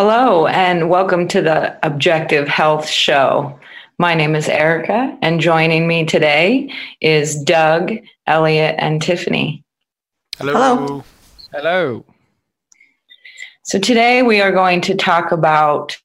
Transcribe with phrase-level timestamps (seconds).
[0.00, 3.58] Hello, and welcome to the Objective Health Show.
[3.98, 7.90] My name is Erica, and joining me today is Doug,
[8.24, 9.64] Elliot, and Tiffany.
[10.36, 10.52] Hello.
[10.52, 11.04] Hello.
[11.52, 12.04] Hello.
[13.64, 15.98] So, today we are going to talk about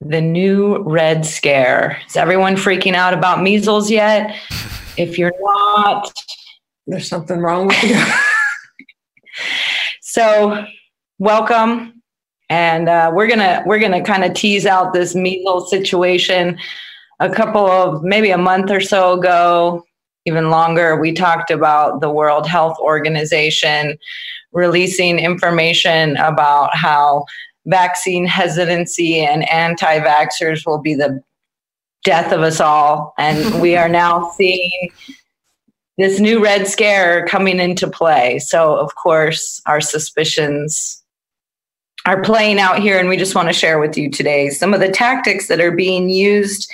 [0.00, 2.00] the new Red Scare.
[2.08, 4.34] Is everyone freaking out about measles yet?
[4.96, 6.10] If you're not,
[6.86, 8.02] There's something wrong with you.
[10.00, 10.64] so
[11.18, 11.95] welcome
[12.48, 16.58] and uh, we're gonna we're gonna kind of tease out this measles situation.
[17.20, 19.84] A couple of maybe a month or so ago,
[20.26, 23.96] even longer, we talked about the World Health Organization
[24.52, 27.24] releasing information about how
[27.66, 31.20] vaccine hesitancy and anti-vaxxers will be the
[32.04, 34.90] death of us all, and we are now seeing
[35.98, 38.38] this new red scare coming into play.
[38.38, 41.02] So, of course, our suspicions
[42.06, 44.80] are playing out here, and we just want to share with you today some of
[44.80, 46.70] the tactics that are being used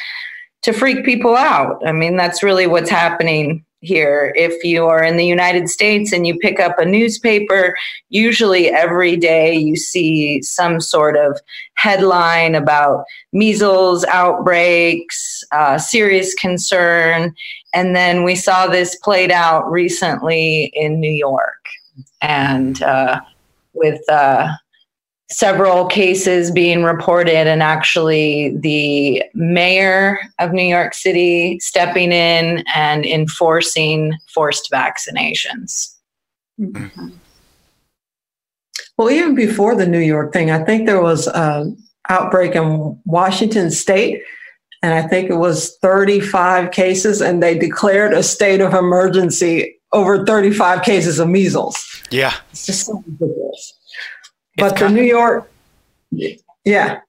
[0.62, 1.82] to freak people out.
[1.86, 4.32] I mean, that's really what's happening here.
[4.36, 7.74] If you are in the United States and you pick up a newspaper,
[8.10, 11.40] usually every day you see some sort of
[11.74, 17.34] headline about measles outbreaks, uh, serious concern.
[17.74, 21.64] And then we saw this played out recently in New York.
[22.20, 23.20] And uh,
[23.72, 24.48] with uh,
[25.32, 33.06] several cases being reported and actually the mayor of New York City stepping in and
[33.06, 35.94] enforcing forced vaccinations.
[36.60, 37.08] Mm-hmm.
[38.98, 41.76] Well, even before the New York thing, I think there was an
[42.08, 44.22] outbreak in Washington state,
[44.82, 50.26] and I think it was 35 cases, and they declared a state of emergency over
[50.26, 52.02] 35 cases of measles.
[52.10, 52.34] Yeah.
[52.50, 53.78] It's just so ridiculous
[54.56, 55.50] but the New York,
[56.64, 57.00] yeah.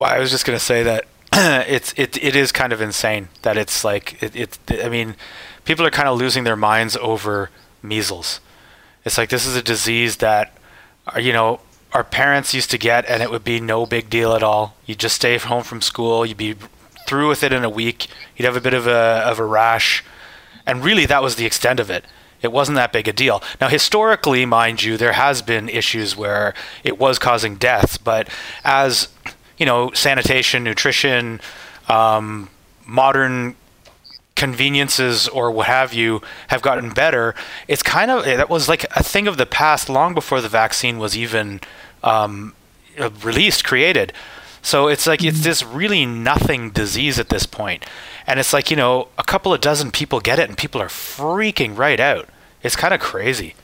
[0.00, 3.28] Well, I was just going to say that it's it it is kind of insane
[3.42, 5.16] that it's like it, it I mean,
[5.64, 7.50] people are kind of losing their minds over
[7.82, 8.40] measles.
[9.04, 10.56] It's like this is a disease that,
[11.14, 11.60] uh, you know,
[11.92, 14.76] our parents used to get, and it would be no big deal at all.
[14.86, 16.24] You'd just stay home from school.
[16.24, 16.56] You'd be
[17.06, 18.08] through with it in a week.
[18.36, 20.04] You'd have a bit of a of a rash,
[20.66, 22.04] and really that was the extent of it
[22.44, 23.42] it wasn't that big a deal.
[23.60, 28.28] Now, historically, mind you, there has been issues where it was causing deaths, but
[28.64, 29.08] as
[29.58, 31.40] you know, sanitation, nutrition,
[31.88, 32.50] um,
[32.86, 33.56] modern
[34.36, 37.34] conveniences or what have you have gotten better.
[37.68, 40.98] It's kind of that was like a thing of the past long before the vaccine
[40.98, 41.60] was even
[42.02, 42.54] um,
[43.22, 44.12] released, created.
[44.62, 45.44] So it's like it's mm-hmm.
[45.44, 47.84] this really nothing disease at this point.
[48.26, 50.88] And it's like, you know, a couple of dozen people get it and people are
[50.88, 52.28] freaking right out.
[52.64, 53.54] It's kind of crazy.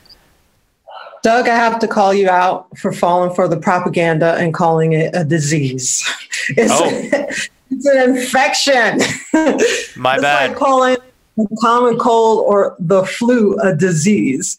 [1.23, 5.11] Doug, I have to call you out for falling for the propaganda and calling it
[5.15, 6.07] a disease.
[6.57, 6.89] It's, oh.
[7.71, 8.99] it's an infection.
[10.01, 10.51] My it's bad.
[10.51, 10.97] Like calling
[11.37, 14.59] the common cold or the flu a disease.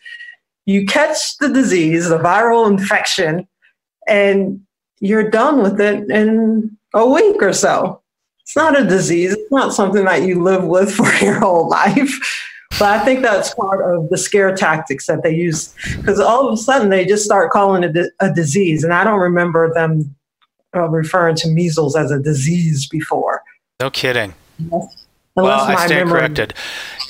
[0.66, 3.46] You catch the disease, the viral infection,
[4.08, 4.62] and
[5.02, 8.02] you're done with it in a week or so.
[8.42, 9.34] It's not a disease.
[9.34, 12.51] It's not something that you live with for your whole life.
[12.80, 16.54] But I think that's part of the scare tactics that they use because all of
[16.54, 18.84] a sudden they just start calling it a disease.
[18.84, 20.16] And I don't remember them
[20.76, 23.44] uh, referring to measles as a disease before.
[23.80, 24.34] No kidding.
[25.36, 26.54] Well, I stand corrected.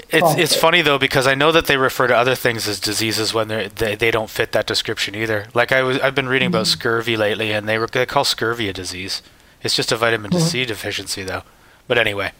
[0.10, 3.34] It's it's funny though because I know that they refer to other things as diseases
[3.34, 5.48] when they they don't fit that description either.
[5.54, 6.56] Like I was I've been reading mm-hmm.
[6.56, 9.22] about scurvy lately, and they they call scurvy a disease.
[9.64, 10.44] It's just a vitamin mm-hmm.
[10.44, 11.44] C deficiency though.
[11.88, 12.32] But anyway.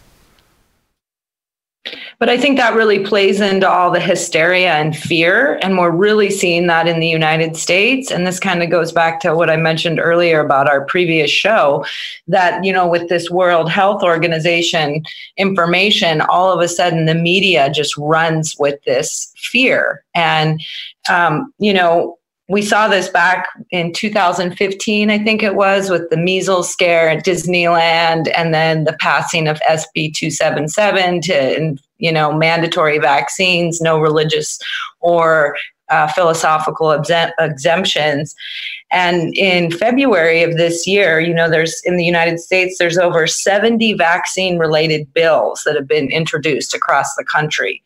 [2.18, 5.58] But I think that really plays into all the hysteria and fear.
[5.62, 8.10] And we're really seeing that in the United States.
[8.10, 11.84] And this kind of goes back to what I mentioned earlier about our previous show
[12.28, 15.02] that, you know, with this World Health Organization
[15.36, 20.04] information, all of a sudden the media just runs with this fear.
[20.14, 20.60] And,
[21.10, 22.16] um, you know,
[22.48, 27.24] we saw this back in 2015, I think it was, with the measles scare at
[27.24, 34.58] Disneyland, and then the passing of SB 277 to, you know, mandatory vaccines, no religious
[35.00, 35.56] or
[35.88, 36.90] uh, philosophical
[37.38, 38.34] exemptions.
[38.90, 43.26] And in February of this year, you know, there's in the United States, there's over
[43.26, 47.82] 70 vaccine related bills that have been introduced across the country.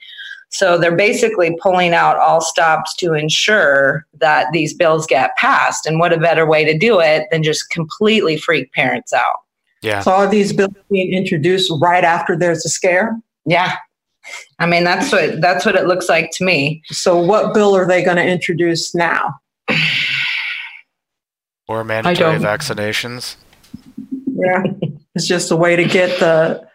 [0.50, 5.86] So they're basically pulling out all stops to ensure that these bills get passed.
[5.86, 9.40] And what a better way to do it than just completely freak parents out?
[9.82, 10.00] Yeah.
[10.00, 13.16] So are these bills being introduced right after there's a scare?
[13.44, 13.76] Yeah.
[14.58, 16.82] I mean that's what that's what it looks like to me.
[16.86, 19.34] So what bill are they going to introduce now?
[21.68, 23.36] Or mandatory vaccinations.
[24.26, 24.64] Yeah,
[25.14, 26.66] it's just a way to get the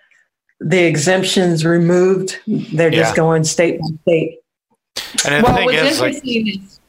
[0.62, 2.40] the exemptions removed.
[2.48, 3.16] They're just Yeah.
[3.16, 4.40] going state by state.
[5.26, 6.80] And the well, thing what's is, like, is,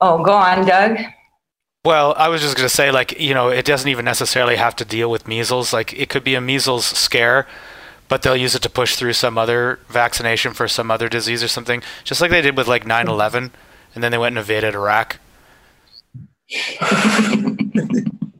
[0.00, 0.98] oh, go on, Doug.
[1.84, 4.76] Well, I was just going to say, like, you know, it doesn't even necessarily have
[4.76, 5.72] to deal with measles.
[5.72, 7.46] Like, it could be a measles scare,
[8.08, 11.48] but they'll use it to push through some other vaccination for some other disease or
[11.48, 13.52] something, just like they did with, like, 9 11,
[13.94, 15.18] and then they went and invaded Iraq.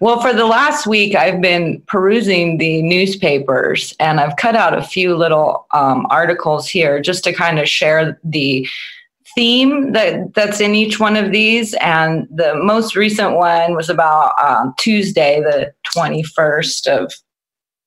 [0.00, 4.82] Well, for the last week, I've been perusing the newspapers and I've cut out a
[4.82, 8.68] few little um, articles here just to kind of share the
[9.34, 11.74] theme that, that's in each one of these.
[11.74, 17.12] And the most recent one was about um, Tuesday, the 21st of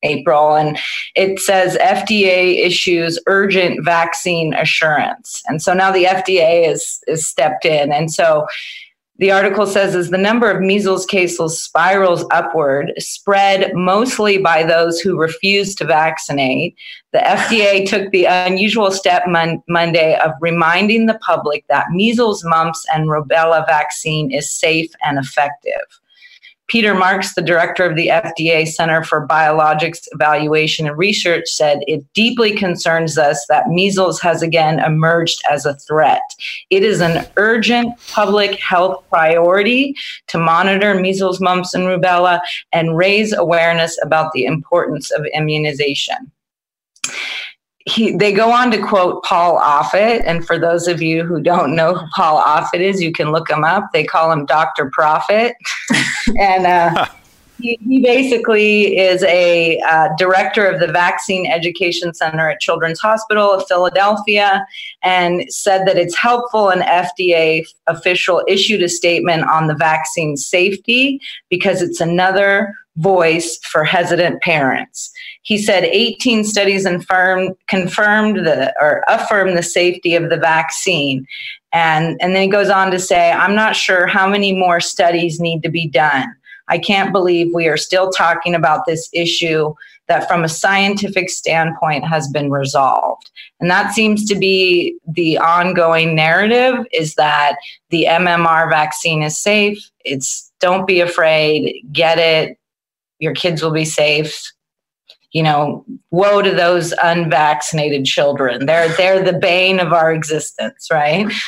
[0.03, 0.77] April, and
[1.15, 5.41] it says FDA issues urgent vaccine assurance.
[5.47, 7.91] And so now the FDA is, is stepped in.
[7.91, 8.47] And so
[9.19, 15.01] the article says as the number of measles cases spirals upward, spread mostly by those
[15.01, 16.75] who refuse to vaccinate,
[17.11, 22.85] the FDA took the unusual step mon- Monday of reminding the public that measles, mumps,
[22.93, 25.99] and rubella vaccine is safe and effective.
[26.69, 32.05] Peter Marks, the director of the FDA Center for Biologics Evaluation and Research, said it
[32.13, 36.21] deeply concerns us that measles has again emerged as a threat.
[36.69, 39.95] It is an urgent public health priority
[40.27, 42.39] to monitor measles, mumps, and rubella
[42.71, 46.31] and raise awareness about the importance of immunization.
[47.89, 51.75] He, they go on to quote Paul Offit, and for those of you who don't
[51.75, 53.85] know who Paul Offit is, you can look him up.
[53.93, 54.89] They call him Dr.
[54.91, 55.55] Profit,
[56.37, 57.07] and uh,
[57.59, 63.51] he, he basically is a uh, director of the Vaccine Education Center at Children's Hospital
[63.51, 64.65] of Philadelphia,
[65.01, 71.19] and said that it's helpful an FDA official issued a statement on the vaccine safety
[71.49, 75.11] because it's another voice for hesitant parents.
[75.41, 81.25] He said 18 studies infirmed, confirmed the or affirmed the safety of the vaccine.
[81.71, 85.39] And, and then he goes on to say, I'm not sure how many more studies
[85.39, 86.27] need to be done.
[86.67, 89.73] I can't believe we are still talking about this issue
[90.07, 93.29] that, from a scientific standpoint, has been resolved.
[93.59, 97.57] And that seems to be the ongoing narrative is that
[97.89, 99.79] the MMR vaccine is safe.
[100.03, 102.57] It's don't be afraid, get it,
[103.19, 104.51] your kids will be safe.
[105.31, 108.65] You know, woe to those unvaccinated children.
[108.65, 111.31] They're they're the bane of our existence, right?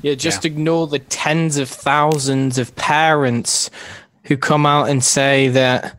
[0.00, 3.70] Yeah, just ignore the tens of thousands of parents
[4.24, 5.96] who come out and say that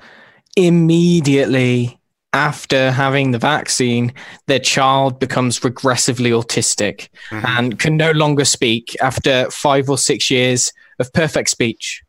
[0.57, 1.99] immediately
[2.33, 4.11] after having the vaccine,
[4.47, 7.45] their child becomes regressively autistic Mhm.
[7.47, 12.01] and can no longer speak after five or six years of perfect speech.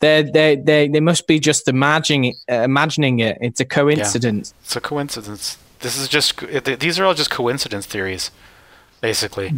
[0.00, 3.38] They they they they must be just imagining uh, imagining it.
[3.40, 4.54] It's a coincidence.
[4.62, 5.58] It's a coincidence.
[5.80, 8.30] This is just these are all just coincidence theories,
[9.00, 9.54] basically.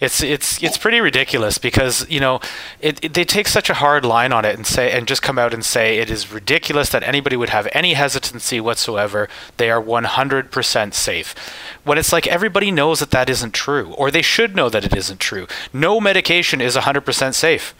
[0.00, 2.40] It's it's it's pretty ridiculous because you know
[2.80, 5.38] it, it, they take such a hard line on it and say and just come
[5.38, 9.28] out and say it is ridiculous that anybody would have any hesitancy whatsoever.
[9.56, 11.34] They are 100% safe.
[11.84, 14.96] When it's like everybody knows that that isn't true, or they should know that it
[14.96, 15.46] isn't true.
[15.72, 17.74] No medication is 100% safe.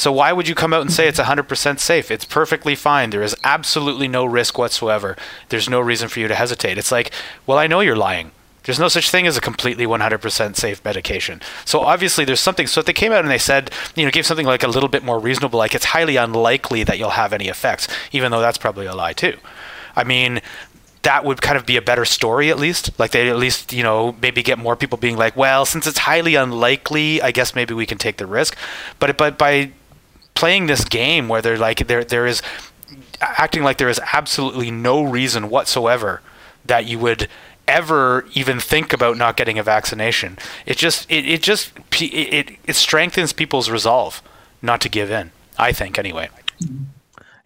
[0.00, 2.10] So why would you come out and say it's 100% safe?
[2.10, 3.10] It's perfectly fine.
[3.10, 5.14] There is absolutely no risk whatsoever.
[5.50, 6.78] There's no reason for you to hesitate.
[6.78, 7.12] It's like,
[7.46, 8.30] well, I know you're lying.
[8.62, 11.42] There's no such thing as a completely 100% safe medication.
[11.66, 12.66] So obviously there's something.
[12.66, 14.88] So if they came out and they said, you know, gave something like a little
[14.88, 18.56] bit more reasonable, like it's highly unlikely that you'll have any effects, even though that's
[18.56, 19.36] probably a lie too.
[19.94, 20.40] I mean,
[21.02, 22.98] that would kind of be a better story at least.
[22.98, 25.98] Like they at least, you know, maybe get more people being like, well, since it's
[25.98, 28.56] highly unlikely, I guess maybe we can take the risk.
[28.98, 29.72] But but by
[30.40, 32.40] playing this game where they're like there there is
[33.20, 36.22] acting like there is absolutely no reason whatsoever
[36.64, 37.28] that you would
[37.68, 40.38] ever even think about not getting a vaccination.
[40.64, 44.22] It just it, it just it, it strengthens people's resolve
[44.62, 45.30] not to give in.
[45.58, 46.30] I think anyway.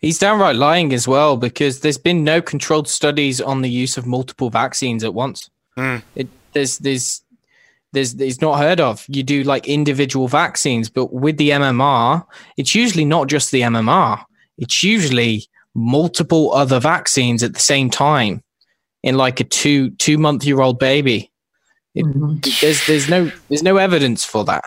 [0.00, 4.06] He's downright lying as well because there's been no controlled studies on the use of
[4.06, 5.50] multiple vaccines at once.
[5.76, 6.02] Mm.
[6.14, 7.23] It, there's there's
[7.94, 9.04] there's it's not heard of.
[9.08, 12.24] You do like individual vaccines, but with the MMR,
[12.56, 14.24] it's usually not just the MMR.
[14.58, 18.42] It's usually multiple other vaccines at the same time
[19.02, 21.30] in like a two two month year old baby.
[21.94, 22.38] It, mm-hmm.
[22.60, 24.64] there's there's no there's no evidence for that.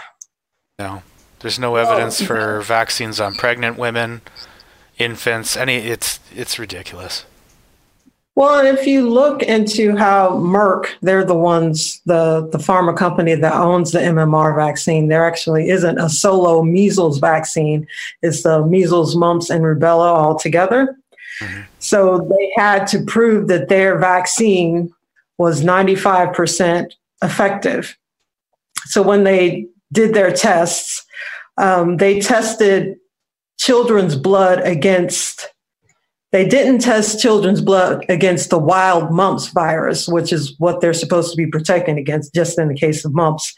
[0.80, 1.04] No.
[1.40, 4.22] There's no evidence oh, for vaccines on pregnant women,
[4.98, 7.26] infants, any it's it's ridiculous.
[8.38, 13.54] Well, if you look into how Merck, they're the ones, the, the pharma company that
[13.56, 17.88] owns the MMR vaccine, there actually isn't a solo measles vaccine.
[18.22, 20.96] It's the measles, mumps, and rubella all together.
[21.42, 21.62] Mm-hmm.
[21.80, 24.94] So they had to prove that their vaccine
[25.40, 26.92] was 95%
[27.24, 27.98] effective.
[28.86, 31.04] So when they did their tests,
[31.58, 32.98] um, they tested
[33.58, 35.50] children's blood against
[36.32, 41.32] they didn't test children's blood against the wild mumps virus, which is what they're supposed
[41.32, 43.54] to be protecting against, just in the case of mumps.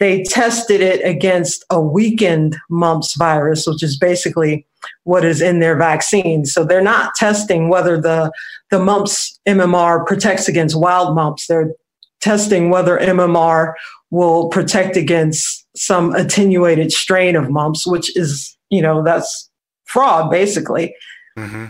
[0.00, 4.66] They tested it against a weakened mumps virus, which is basically
[5.04, 6.44] what is in their vaccine.
[6.44, 8.32] So they're not testing whether the,
[8.70, 11.46] the mumps MMR protects against wild mumps.
[11.46, 11.72] They're
[12.20, 13.74] testing whether MMR
[14.10, 19.50] will protect against some attenuated strain of mumps, which is, you know, that's
[19.84, 20.94] fraud basically.
[21.36, 21.66] Mm-hmm.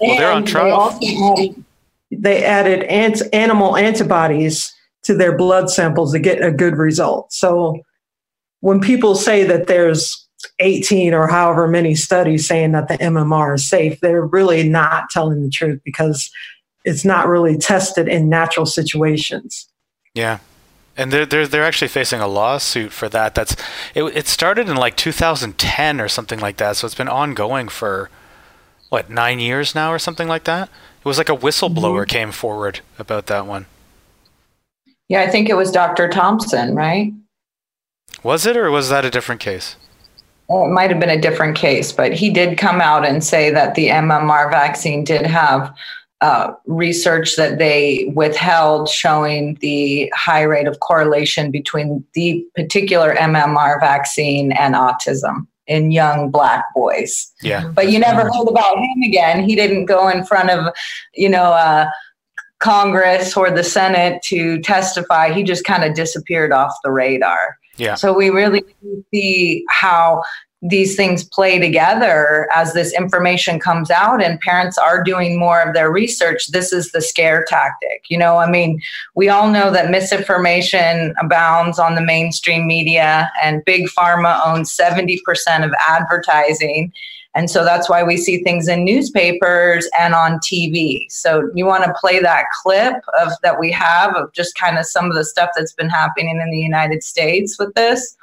[0.00, 0.98] Well, they're on trial.
[1.00, 1.64] They, added,
[2.10, 4.72] they added ant- animal antibodies
[5.04, 7.32] to their blood samples to get a good result.
[7.32, 7.80] So
[8.60, 10.26] when people say that there's
[10.58, 15.42] 18 or however many studies saying that the MMR is safe, they're really not telling
[15.42, 16.30] the truth because
[16.84, 19.68] it's not really tested in natural situations.
[20.14, 20.38] Yeah.
[20.96, 23.34] And they're, they're, they're actually facing a lawsuit for that.
[23.34, 23.56] That's
[23.94, 26.76] it, it started in like 2010 or something like that.
[26.76, 28.10] So it's been ongoing for
[28.92, 30.68] what nine years now or something like that.
[30.98, 32.10] It was like a whistleblower mm-hmm.
[32.10, 33.64] came forward about that one.
[35.08, 36.10] Yeah, I think it was Dr.
[36.10, 37.10] Thompson, right?
[38.22, 39.76] Was it, or was that a different case?
[40.46, 43.50] Well, it might have been a different case, but he did come out and say
[43.50, 45.74] that the MMR vaccine did have
[46.20, 53.80] uh, research that they withheld showing the high rate of correlation between the particular MMR
[53.80, 57.32] vaccine and autism in young black boys.
[57.42, 57.68] Yeah.
[57.68, 59.44] But you never heard about him again.
[59.44, 60.74] He didn't go in front of,
[61.14, 61.88] you know, uh,
[62.58, 65.32] Congress or the Senate to testify.
[65.32, 67.58] He just kind of disappeared off the radar.
[67.76, 67.94] Yeah.
[67.96, 68.62] So we really
[69.12, 70.22] see how
[70.62, 75.74] these things play together as this information comes out and parents are doing more of
[75.74, 78.80] their research this is the scare tactic you know i mean
[79.16, 85.18] we all know that misinformation abounds on the mainstream media and big pharma owns 70%
[85.64, 86.92] of advertising
[87.34, 91.10] and so that's why we see things in newspapers and on TV.
[91.10, 94.84] So you want to play that clip of that we have of just kind of
[94.84, 98.16] some of the stuff that's been happening in the United States with this.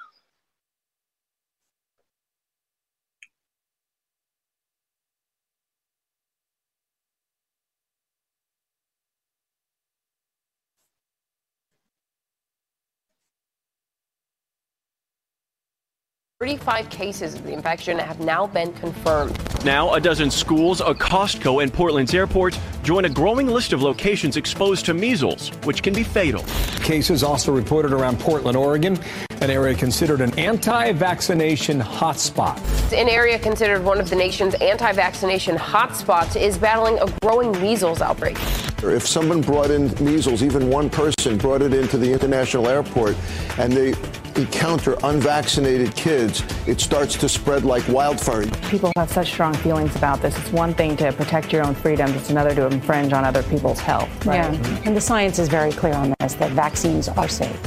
[16.42, 19.38] 35 cases of the infection have now been confirmed.
[19.66, 24.38] Now, a dozen schools, a Costco, and Portland's airports join a growing list of locations
[24.38, 26.46] exposed to measles, which can be fatal.
[26.82, 28.98] Cases also reported around Portland, Oregon,
[29.42, 32.58] an area considered an anti vaccination hotspot.
[32.94, 38.00] An area considered one of the nation's anti vaccination hotspots is battling a growing measles
[38.00, 38.38] outbreak.
[38.82, 43.18] If someone brought in measles, even one person brought it into the international airport,
[43.58, 43.94] and they
[44.36, 48.46] encounter unvaccinated kids, it starts to spread like wildfire.
[48.70, 50.38] People have such strong feelings about this.
[50.38, 53.80] It's one thing to protect your own freedom, it's another to infringe on other people's
[53.80, 54.10] health.
[54.26, 54.36] Right?
[54.36, 54.88] Yeah, mm-hmm.
[54.88, 57.60] and the science is very clear on this that vaccines are safe.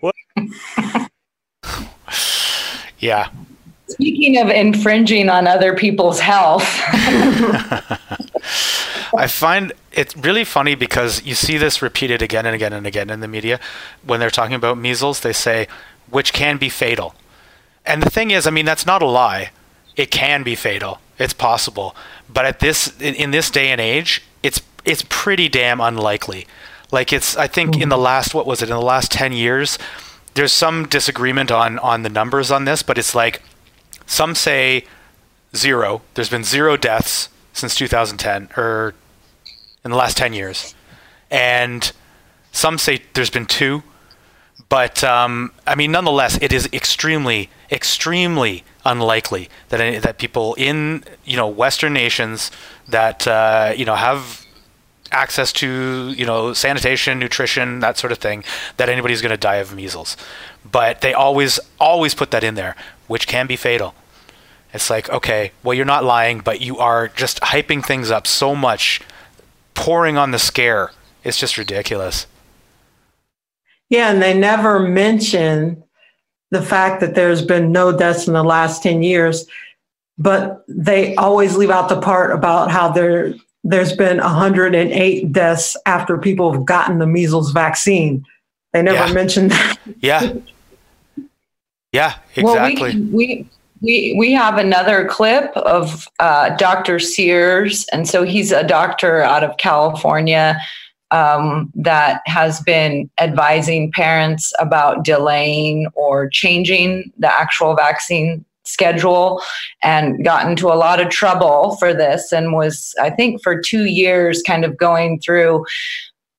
[0.00, 0.14] What?
[3.00, 3.30] yeah.
[3.90, 6.62] Speaking of infringing on other people's health.
[9.16, 13.10] I find it really funny because you see this repeated again and again and again
[13.10, 13.58] in the media.
[14.04, 15.66] When they're talking about measles, they say,
[16.08, 17.14] which can be fatal.
[17.84, 19.50] And the thing is, I mean, that's not a lie.
[19.96, 21.00] It can be fatal.
[21.18, 21.96] It's possible.
[22.32, 26.46] But at this, in this day and age, it's, it's pretty damn unlikely.
[26.92, 28.04] Like it's, I think in the mm.
[28.04, 29.78] last, what was it, in the last 10 years,
[30.34, 33.42] there's some disagreement on, on the numbers on this, but it's like
[34.10, 34.84] some say
[35.54, 36.02] zero.
[36.14, 38.94] There's been zero deaths since 2010 or
[39.84, 40.74] in the last 10 years.
[41.30, 41.90] And
[42.50, 43.84] some say there's been two.
[44.68, 51.04] But um, I mean, nonetheless, it is extremely, extremely unlikely that any, that people in
[51.24, 52.50] you know Western nations
[52.88, 54.46] that uh, you know have
[55.12, 58.44] access to you know sanitation, nutrition, that sort of thing,
[58.76, 60.16] that anybody's going to die of measles.
[60.70, 62.76] But they always always put that in there,
[63.08, 63.94] which can be fatal.
[64.72, 68.54] It's like, okay, well, you're not lying, but you are just hyping things up so
[68.54, 69.00] much,
[69.74, 70.92] pouring on the scare.
[71.24, 72.26] It's just ridiculous.
[73.88, 75.82] Yeah, and they never mention
[76.52, 79.46] the fact that there's been no deaths in the last 10 years.
[80.18, 83.32] but they always leave out the part about how there
[83.64, 88.22] there's been 108 deaths after people have gotten the measles vaccine.
[88.74, 89.12] They never Yeah.
[89.14, 89.78] mentioned that.
[90.00, 90.32] Yeah.
[91.92, 93.00] Yeah, Well, exactly.
[93.00, 93.48] we, we
[93.80, 96.98] we we have another clip of uh, Dr.
[96.98, 100.58] Sears, and so he's a doctor out of California
[101.10, 109.42] um, that has been advising parents about delaying or changing the actual vaccine schedule
[109.82, 113.86] and got into a lot of trouble for this and was i think for two
[113.86, 115.64] years kind of going through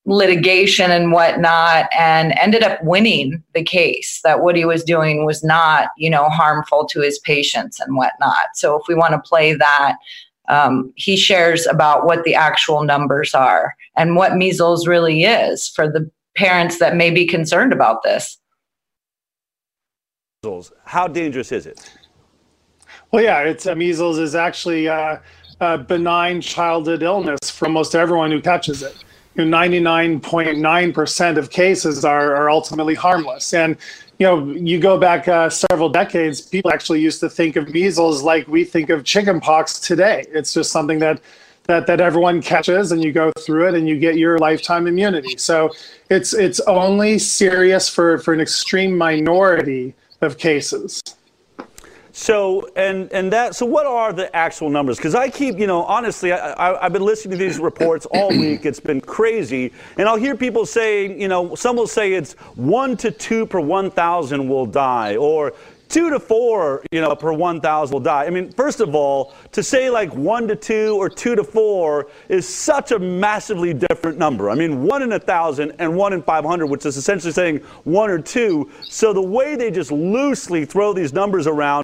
[0.06, 5.44] litigation and whatnot and ended up winning the case that what he was doing was
[5.44, 9.54] not you know harmful to his patients and whatnot so if we want to play
[9.54, 9.96] that
[10.50, 15.88] um, he shares about what the actual numbers are and what measles really is for
[15.88, 18.40] the parents that may be concerned about this
[20.44, 20.74] Measles.
[20.86, 21.92] How dangerous is it?
[23.12, 25.18] Well, yeah, it's uh, measles is actually uh,
[25.60, 28.96] a benign childhood illness for almost everyone who catches it.
[29.36, 33.54] You know, 99.9% of cases are, are ultimately harmless.
[33.54, 33.78] And,
[34.20, 38.24] you know, you go back uh, several decades, people actually used to think of measles
[38.24, 40.26] like we think of chickenpox today.
[40.30, 41.22] It's just something that,
[41.64, 45.38] that, that everyone catches and you go through it and you get your lifetime immunity.
[45.38, 45.72] So
[46.10, 51.02] it's, it's only serious for, for an extreme minority of cases.
[52.14, 54.98] So and and that so what are the actual numbers?
[54.98, 58.30] Because I keep you know honestly I, I I've been listening to these reports all
[58.38, 58.66] week.
[58.66, 62.98] It's been crazy, and I'll hear people saying you know some will say it's one
[62.98, 65.54] to two per one thousand will die, or
[65.92, 68.26] two to four you know per one thousand will die.
[68.26, 72.08] I mean, first of all, to say like one to two or two to four
[72.30, 74.50] is such a massively different number.
[74.50, 77.58] I mean, one in a thousand and one in five hundred, which is essentially saying
[77.84, 78.72] one or two.
[78.84, 81.84] So the way they just loosely throw these numbers around,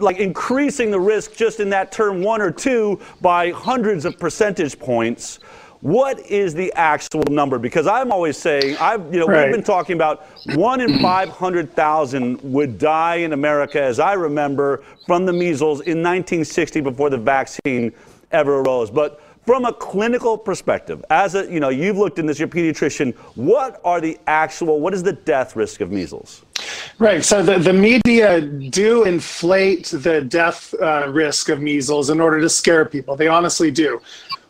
[0.00, 4.78] like increasing the risk just in that term one or two by hundreds of percentage
[4.78, 5.38] points.
[5.84, 7.58] What is the actual number?
[7.58, 9.44] Because I'm always saying, I've you know Right.
[9.44, 10.24] we've been talking about
[10.56, 15.82] one in five hundred thousand would die in America, as I remember, from the measles
[15.82, 17.92] in 1960 before the vaccine
[18.32, 18.90] ever arose.
[18.90, 22.50] But from a clinical perspective, as a you know, you've looked in this, you're a
[22.50, 23.14] pediatrician.
[23.34, 24.80] What are the actual?
[24.80, 26.46] What is the death risk of measles?
[26.98, 27.22] Right.
[27.22, 32.48] So the, the media do inflate the death uh, risk of measles in order to
[32.48, 33.16] scare people.
[33.16, 34.00] They honestly do.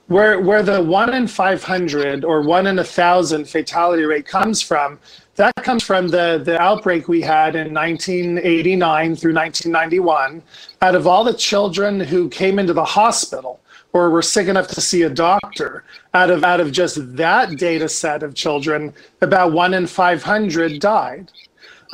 [0.06, 4.98] Where, where the one in 500 or one in a thousand fatality rate comes from,
[5.36, 10.42] that comes from the, the outbreak we had in 1989 through 1991.
[10.82, 13.60] Out of all the children who came into the hospital
[13.92, 17.88] or were sick enough to see a doctor, out of, out of just that data
[17.88, 21.30] set of children, about one in 500 died.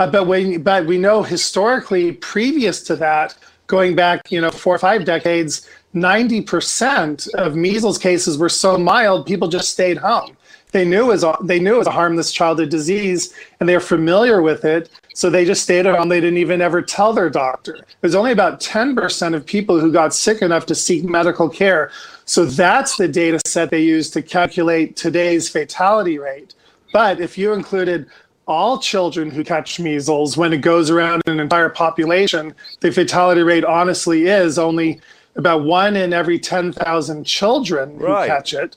[0.01, 4.75] Uh, but we but we know historically, previous to that, going back you know four
[4.75, 10.37] or five decades, ninety percent of measles cases were so mild people just stayed home.
[10.73, 13.81] They knew it was they knew it was a harmless childhood disease, and they were
[13.81, 16.09] familiar with it, so they just stayed at home.
[16.09, 17.85] They didn't even ever tell their doctor.
[18.01, 21.91] There's only about ten percent of people who got sick enough to seek medical care.
[22.25, 26.55] So that's the data set they use to calculate today's fatality rate.
[26.93, 28.07] But if you included
[28.47, 33.65] all children who catch measles, when it goes around an entire population, the fatality rate
[33.65, 35.01] honestly is only
[35.37, 38.27] about one in every 10,000 children who Right.
[38.29, 38.77] catch it.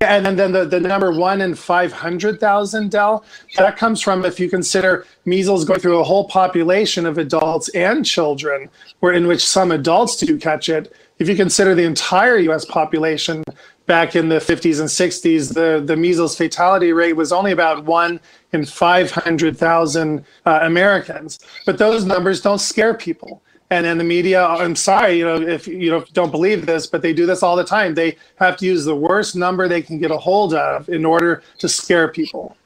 [0.00, 3.24] And then, then the, the number one in 500,000, Del,
[3.56, 8.04] that comes from if you consider measles going through a whole population of adults and
[8.06, 8.68] children,
[9.00, 10.92] where in which some adults do catch it.
[11.18, 13.42] If you consider the entire US population
[13.86, 18.20] back in the 50s and 60s, the, the measles fatality rate was only about one
[18.52, 21.40] in 500,000 uh, Americans.
[21.66, 23.42] But those numbers don't scare people.
[23.70, 27.02] And then the media, I'm sorry, you know, if you know, don't believe this, but
[27.02, 27.94] they do this all the time.
[27.94, 31.44] They have to use the worst number they can get a hold of in order
[31.58, 32.56] to scare people.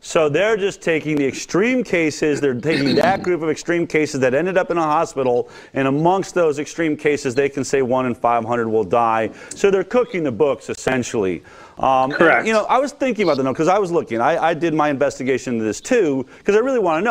[0.00, 4.32] So they're just taking the extreme cases, they're taking that group of extreme cases that
[4.32, 8.14] ended up in a hospital, and amongst those extreme cases, they can say one in
[8.14, 9.30] 500 will die.
[9.50, 11.42] So they're cooking the books essentially.
[11.78, 12.46] Um, and, Correct.
[12.46, 14.20] you know, I was thinking about the that because I was looking.
[14.20, 17.10] I, I did my investigation into this too because I really want to know.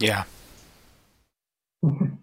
[0.00, 0.24] Yeah.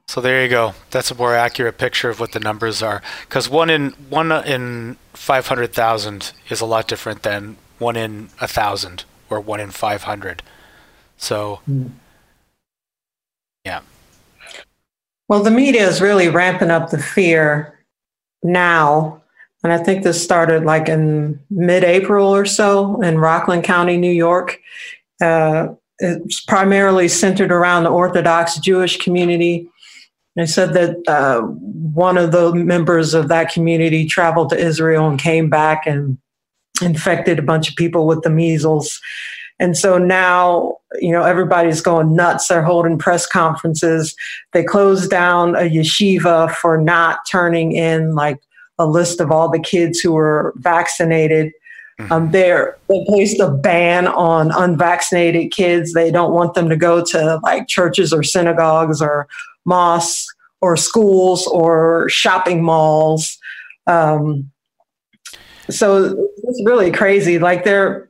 [0.08, 0.74] So there you go.
[0.90, 3.02] That's a more accurate picture of what the numbers are.
[3.22, 8.30] Because one in one in five hundred thousand is a lot different than one in
[8.40, 10.44] a thousand or one in five hundred.
[11.18, 11.62] So,
[13.64, 13.82] yeah.
[15.28, 17.80] Well, the media is really ramping up the fear
[18.44, 19.22] now.
[19.64, 24.12] And I think this started like in mid April or so in Rockland County, New
[24.12, 24.60] York.
[25.22, 29.70] Uh, it's primarily centered around the Orthodox Jewish community.
[30.36, 35.20] They said that uh, one of the members of that community traveled to Israel and
[35.20, 36.18] came back and
[36.82, 39.00] infected a bunch of people with the measles.
[39.60, 42.48] And so now, you know, everybody's going nuts.
[42.48, 44.16] They're holding press conferences.
[44.54, 48.40] They closed down a yeshiva for not turning in like
[48.80, 51.52] a list of all the kids who were vaccinated.
[52.10, 55.94] Um, they're, they placed a ban on unvaccinated kids.
[55.94, 59.28] They don't want them to go to like churches or synagogues or
[59.66, 60.26] mosques
[60.62, 63.38] or schools or shopping malls.
[63.88, 64.50] Um,
[65.70, 67.40] so it's really crazy.
[67.40, 68.10] Like they're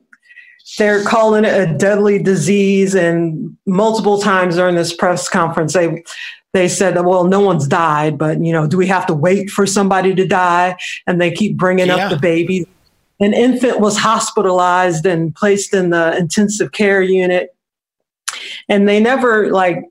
[0.78, 6.02] they're calling it a deadly disease, and multiple times during this press conference, they
[6.52, 9.66] they said, "Well, no one's died, but you know, do we have to wait for
[9.66, 10.76] somebody to die?"
[11.06, 11.96] And they keep bringing Yeah.
[11.96, 12.66] up the baby.
[13.20, 17.54] An infant was hospitalized and placed in the intensive care unit,
[18.68, 19.84] and they never like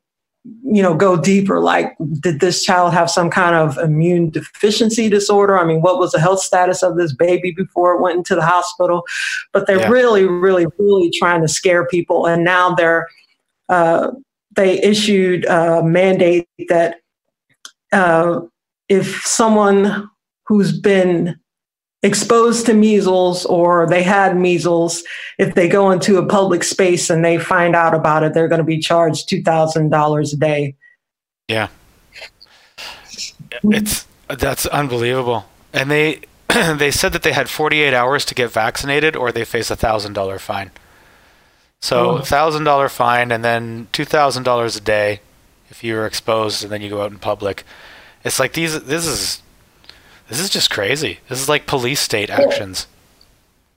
[0.63, 5.57] you know go deeper like did this child have some kind of immune deficiency disorder?
[5.57, 8.45] I mean what was the health status of this baby before it went into the
[8.45, 9.03] hospital?
[9.53, 9.89] But they're Yeah.
[9.89, 12.25] really really really trying to scare people.
[12.25, 13.07] And now they're
[13.69, 14.11] uh,
[14.55, 16.97] they issued a mandate that
[17.93, 18.41] uh,
[18.89, 20.09] if someone
[20.47, 21.39] who's been
[22.03, 25.03] exposed to measles or they had measles,
[25.37, 28.59] if they go into a public space and they find out about it, they're going
[28.59, 30.75] to be charged $2,000 a day.
[31.47, 31.67] Yeah.
[33.63, 35.45] It's that's unbelievable.
[35.73, 39.69] And they they said that they had 48 hours to get vaccinated or they face
[39.71, 40.71] a $1000 fine.
[41.81, 42.19] So, Oh.
[42.19, 45.19] $1000 fine and then $2000 a day
[45.69, 47.63] if you're exposed and then you go out in public.
[48.23, 49.41] It's like these this is
[50.31, 51.19] this is just crazy.
[51.27, 52.87] This is like police state actions.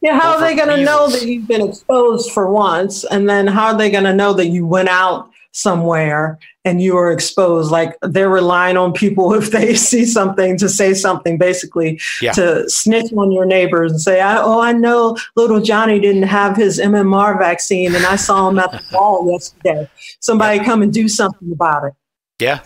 [0.01, 3.03] Yeah, how are they going to know that you've been exposed for once?
[3.05, 6.95] And then how are they going to know that you went out somewhere and you
[6.95, 7.73] were exposed?
[7.73, 12.31] Like they're relying on people if they see something to say something, basically Yeah.
[12.33, 16.57] to snitch on your neighbors and say, I, "Oh, I know little Johnny didn't have
[16.57, 19.89] his MMR vaccine, and I saw him at the mall yesterday.
[20.21, 21.95] Somebody come and do something about it."
[22.39, 22.61] Yeah.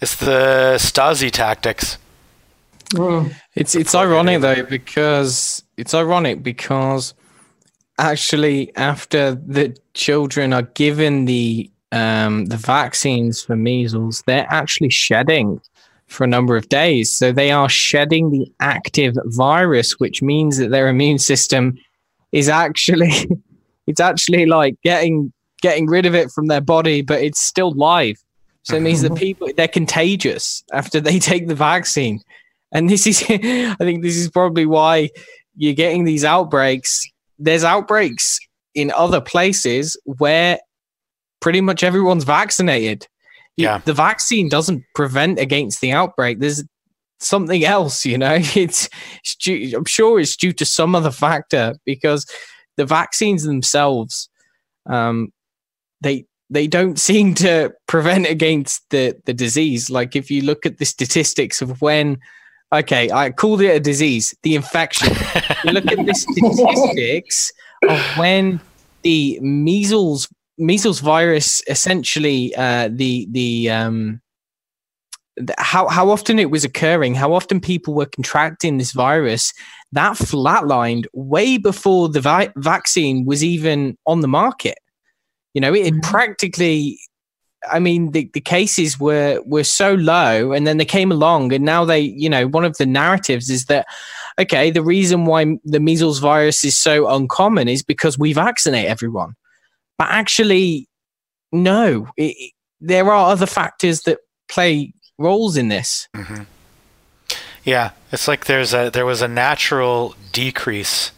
[0.00, 1.98] It's the Stasi tactics.
[3.54, 7.14] It's it's ironic though because it's ironic because
[7.98, 15.60] actually after the children are given the um, the vaccines for measles, they're actually shedding
[16.06, 17.12] for a number of days.
[17.12, 21.78] So they are shedding the active virus, which means that their immune system
[22.32, 23.28] is actually
[23.86, 28.16] it's actually like getting getting rid of it from their body, but it's still live.
[28.62, 32.20] So it means that people they're contagious after they take the vaccine.
[32.72, 35.10] And this is I think this is probably why
[35.56, 37.04] you're getting these outbreaks.
[37.38, 38.38] There's outbreaks
[38.74, 40.58] in other places where
[41.40, 43.06] pretty much everyone's vaccinated.
[43.56, 43.80] Yeah.
[43.84, 46.38] The vaccine doesn't prevent against the outbreak.
[46.38, 46.62] There's
[47.18, 48.38] something else, you know.
[48.56, 48.88] It's,
[49.20, 52.26] it's due, I'm sure it's due to some other factor because
[52.76, 54.28] the vaccines themselves,
[54.86, 55.32] um,
[56.00, 59.90] they they don't seem to prevent against the the disease.
[59.90, 62.18] Like if you look at the statistics of when,
[62.72, 65.08] okay, I called it a disease, the infection.
[65.64, 67.52] look at the statistics
[67.88, 68.60] of when
[69.02, 70.28] the measles
[70.58, 74.20] measles virus essentially uh, the the um
[75.38, 79.52] th- how how often it was occurring, how often people were contracting this virus,
[79.92, 84.78] that flatlined way before the vi- vaccine was even on the market.
[85.54, 86.98] You know, it had practically.
[87.70, 91.64] I mean, the, the cases were were so low, and then they came along, and
[91.64, 93.86] now they, you know, one of the narratives is that,
[94.38, 99.34] okay, the reason why the measles virus is so uncommon is because we vaccinate everyone,
[99.98, 100.88] but actually,
[101.52, 104.18] no, it, there are other factors that
[104.48, 106.08] play roles in this.
[106.14, 106.44] hmm
[107.64, 111.12] Yeah, it's like there's a there was a natural decrease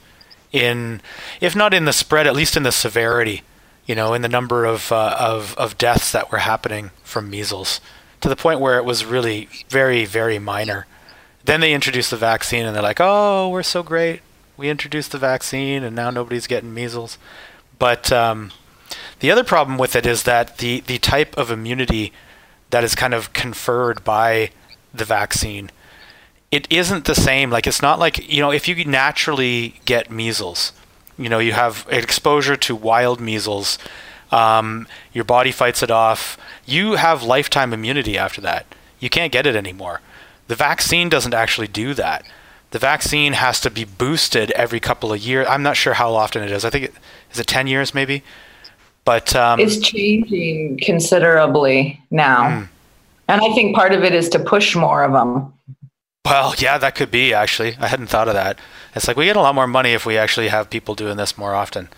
[0.50, 1.00] in,
[1.40, 3.42] if not in the spread, at least in the severity.
[3.86, 7.80] You know, in the number of uh, of of deaths that were happening from measles,
[8.20, 10.86] to the point where it was really very very minor.
[11.44, 14.22] Then they introduced the vaccine, and they're like, "Oh, we're so great!
[14.56, 17.18] We introduced the vaccine, and now nobody's getting measles."
[17.78, 18.52] But um,
[19.18, 22.12] the other problem with it is that the the type of immunity
[22.70, 24.50] that is kind of conferred by
[24.94, 25.70] the vaccine
[26.52, 30.72] it isn't the same like it's not like you know if you naturally get measles
[31.22, 33.78] you know you have exposure to wild measles
[34.32, 36.38] um, your body fights it off.
[36.64, 38.66] You have lifetime immunity after that.
[38.98, 40.00] You can't get it anymore.
[40.48, 42.24] The vaccine doesn't actually do that.
[42.70, 45.46] The vaccine has to be boosted every couple of years.
[45.48, 46.64] I'm not sure how often it is.
[46.64, 46.94] I think it
[47.30, 48.24] is it 10 years maybe?
[49.04, 52.66] But um, it's changing considerably now.
[53.28, 55.52] And I think part of it is to push more of them.
[56.24, 57.76] Well, yeah, that could be actually.
[57.80, 58.58] I hadn't thought of that.
[58.94, 61.36] It's like we get a lot more money if we actually have people doing this
[61.36, 61.88] more often.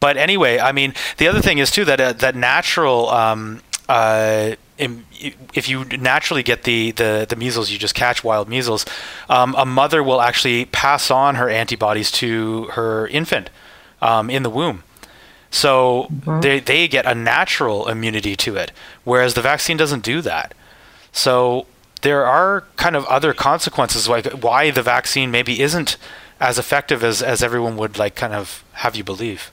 [0.00, 3.08] But anyway, I mean, the other thing is too that uh, that natural.
[3.10, 8.84] Um, uh, if you naturally get the, the, the measles, you just catch wild measles.
[9.30, 13.48] Um, a mother will actually pass on her antibodies to her infant
[14.02, 14.82] um, in the womb.
[15.50, 16.40] So mm-hmm.
[16.40, 18.72] they, they get a natural immunity to it,
[19.04, 20.52] whereas the vaccine doesn't do that.
[21.12, 21.66] So
[22.06, 25.96] there are kind of other consequences, like why the vaccine maybe isn't
[26.38, 29.50] as effective as, as everyone would like kind of have you believe.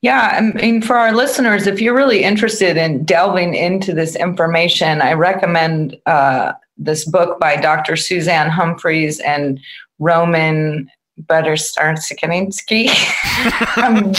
[0.00, 5.02] Yeah, I mean, for our listeners, if you're really interested in delving into this information,
[5.02, 7.94] I recommend uh, this book by Dr.
[7.94, 9.60] Suzanne Humphries and
[9.98, 12.88] Roman Buterstarskinsky.
[13.76, 14.12] I'm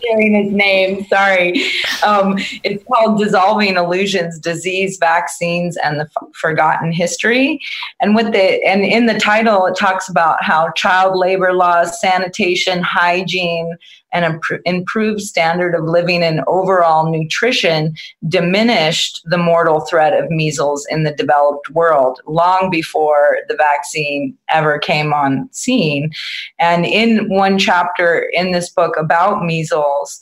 [0.00, 1.04] hearing his name.
[1.04, 1.62] Sorry.
[2.04, 7.60] Um, it's called Dissolving Illusions: Disease, Vaccines, and the F- Forgotten History.
[8.00, 12.82] And with the and in the title, it talks about how child labor laws, sanitation,
[12.82, 13.76] hygiene,
[14.12, 17.94] and improved standard of living and overall nutrition
[18.28, 24.78] diminished the mortal threat of measles in the developed world long before the vaccine ever
[24.78, 26.12] came on scene.
[26.58, 30.20] And in one chapter in this book about measles,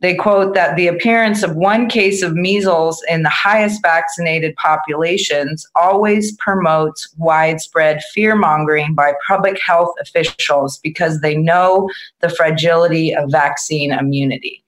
[0.00, 5.66] they quote that the appearance of one case of measles in the highest vaccinated populations
[5.74, 11.88] always promotes widespread fear mongering by public health officials because they know
[12.20, 14.62] the fragility of vaccine immunity.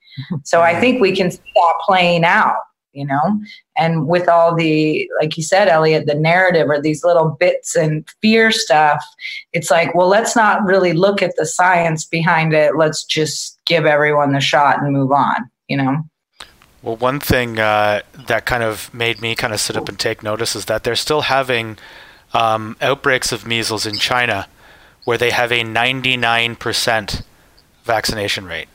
[0.44, 2.56] So I think we can see that playing out
[2.94, 3.40] you know
[3.76, 8.08] and with all the like you said elliot the narrative or these little bits and
[8.22, 9.04] fear stuff
[9.52, 13.86] it's like well let's not really look at the science behind it let's just give
[13.86, 15.98] everyone the shot and move on you know
[16.82, 20.22] well one thing uh, that kind of made me kind of sit up and take
[20.22, 21.78] notice is that they're still having
[22.34, 24.48] um, outbreaks of measles in china
[25.04, 27.22] where they have a 99%
[27.84, 28.68] vaccination rate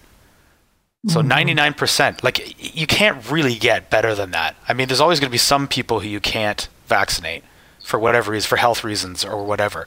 [1.08, 1.74] so mm-hmm.
[1.74, 4.56] 99%, like you can't really get better than that.
[4.70, 7.44] I mean, there's always going to be some people who you can't vaccinate
[7.84, 9.86] for whatever reason, for health reasons or whatever.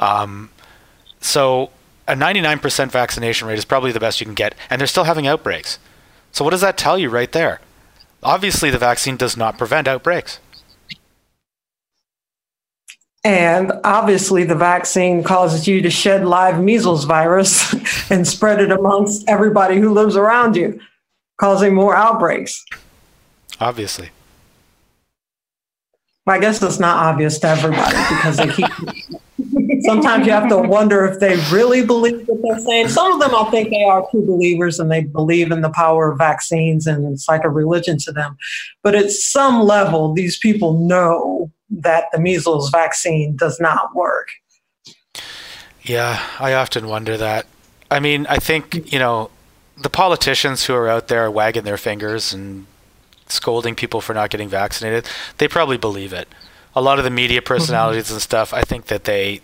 [0.00, 0.48] Um,
[1.20, 1.70] so
[2.06, 5.26] a 99% vaccination rate is probably the best you can get, and they're still having
[5.26, 5.78] outbreaks.
[6.32, 7.60] So what does that tell you right there?
[8.22, 10.40] Obviously, the vaccine does not prevent outbreaks.
[13.22, 17.72] And obviously, the vaccine causes you to shed live measles virus
[18.10, 20.78] and spread it amongst everybody who lives around you,
[21.40, 22.62] causing more outbreaks.
[23.60, 24.10] Obviously.
[26.26, 28.70] Well, I guess it's not obvious to everybody because they keep.
[29.84, 32.88] sometimes you have to wonder if they really believe what they're saying.
[32.88, 36.12] Some of them, I think, they are true believers and they believe in the power
[36.12, 38.36] of vaccines and it's like a religion to them.
[38.82, 44.28] But at some level, these people know that the measles vaccine does not work.
[45.82, 47.46] Yeah, I often wonder that.
[47.90, 49.30] I mean, I think, you know,
[49.76, 52.66] the politicians who are out there wagging their fingers and
[53.26, 55.08] scolding people for not getting vaccinated,
[55.38, 56.28] they probably believe it.
[56.74, 57.46] A lot of the media mm-hmm.
[57.46, 58.14] personalities mm-hmm.
[58.14, 59.40] and stuff, I think that they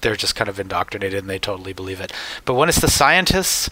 [0.00, 2.12] they're just kind of indoctrinated and they totally believe it.
[2.44, 3.70] But when it's the scientists,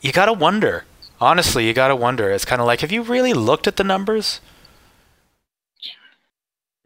[0.00, 0.84] you got to wonder.
[1.20, 2.30] Honestly, you got to wonder.
[2.30, 4.40] It's kind of like, have you really looked at the numbers?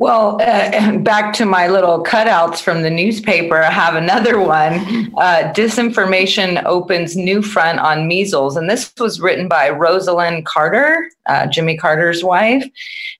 [0.00, 4.80] Well, uh, back to my little cutouts from the newspaper, I have another one.
[5.18, 8.56] Uh, Disinformation opens new front on measles.
[8.56, 12.64] And this was written by Rosalynn Carter, uh, Jimmy Carter's wife.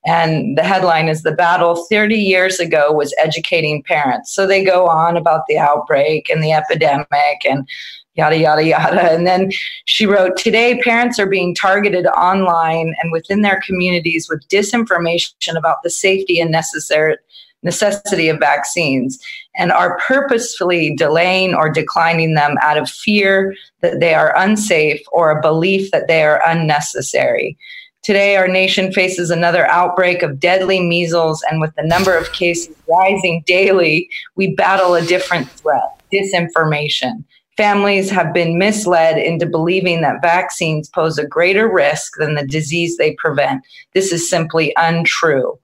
[0.07, 4.35] And the headline is The Battle 30 Years Ago Was Educating Parents.
[4.35, 7.69] So they go on about the outbreak and the epidemic and
[8.15, 9.13] yada, yada, yada.
[9.13, 9.51] And then
[9.85, 15.83] she wrote Today, parents are being targeted online and within their communities with disinformation about
[15.83, 17.17] the safety and necessary
[17.63, 19.19] necessity of vaccines
[19.57, 25.31] and are purposefully delaying or declining them out of fear that they are unsafe or
[25.31, 27.59] a belief that they are unnecessary.
[28.03, 32.75] Today, our nation faces another outbreak of deadly measles, and with the number of cases
[32.89, 37.25] rising daily, we battle a different threat disinformation.
[37.57, 42.97] Families have been misled into believing that vaccines pose a greater risk than the disease
[42.97, 43.63] they prevent.
[43.93, 45.59] This is simply untrue.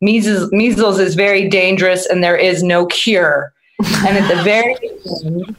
[0.00, 3.52] Measles, measles is very dangerous and there is no cure.
[4.06, 4.76] And at the very
[5.24, 5.56] end,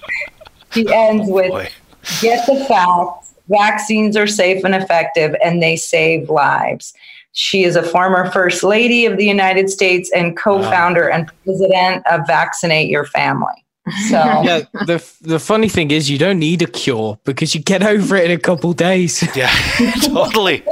[0.74, 1.74] he ends oh, with
[2.22, 6.94] get the facts, vaccines are safe and effective, and they save lives.
[7.34, 11.17] She is a former First Lady of the United States and co founder wow.
[11.17, 13.65] and president of Vaccinate Your Family.
[14.10, 17.84] So yeah, the the funny thing is you don't need a cure because you get
[17.84, 19.24] over it in a couple days.
[19.36, 19.52] Yeah,
[20.04, 20.63] totally.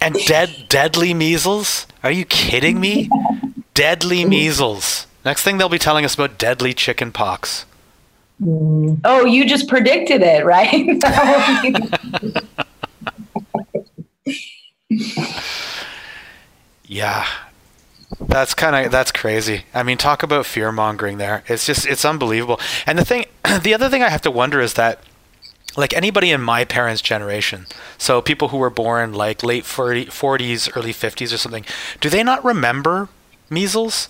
[0.00, 1.86] And dead, deadly measles?
[2.02, 3.08] Are you kidding me?
[3.74, 5.06] deadly measles.
[5.24, 7.64] Next thing they'll be telling us about deadly chicken pox.
[8.42, 9.00] Mm.
[9.04, 10.86] Oh, you just predicted it, right?
[16.84, 17.26] yeah.
[18.32, 19.66] That's kind of that's crazy.
[19.74, 21.44] I mean, talk about fear mongering there.
[21.48, 22.58] It's just it's unbelievable.
[22.86, 23.26] And the thing
[23.62, 25.00] the other thing I have to wonder is that
[25.76, 27.66] like anybody in my parents' generation,
[27.98, 31.64] so people who were born like late 40, 40s, early 50s or something,
[32.00, 33.10] do they not remember
[33.50, 34.08] measles?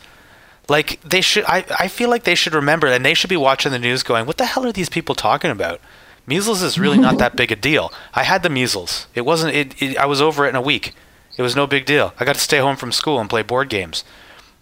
[0.68, 3.72] Like they should I, I feel like they should remember and they should be watching
[3.72, 5.80] the news going, What the hell are these people talking about?
[6.28, 7.92] Measles is really not that big a deal.
[8.14, 9.08] I had the measles.
[9.16, 10.94] It wasn't it, it I was over it in a week.
[11.36, 12.12] It was no big deal.
[12.20, 14.04] I got to stay home from school and play board games.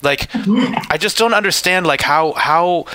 [0.02, 2.86] Like I just don't understand like how how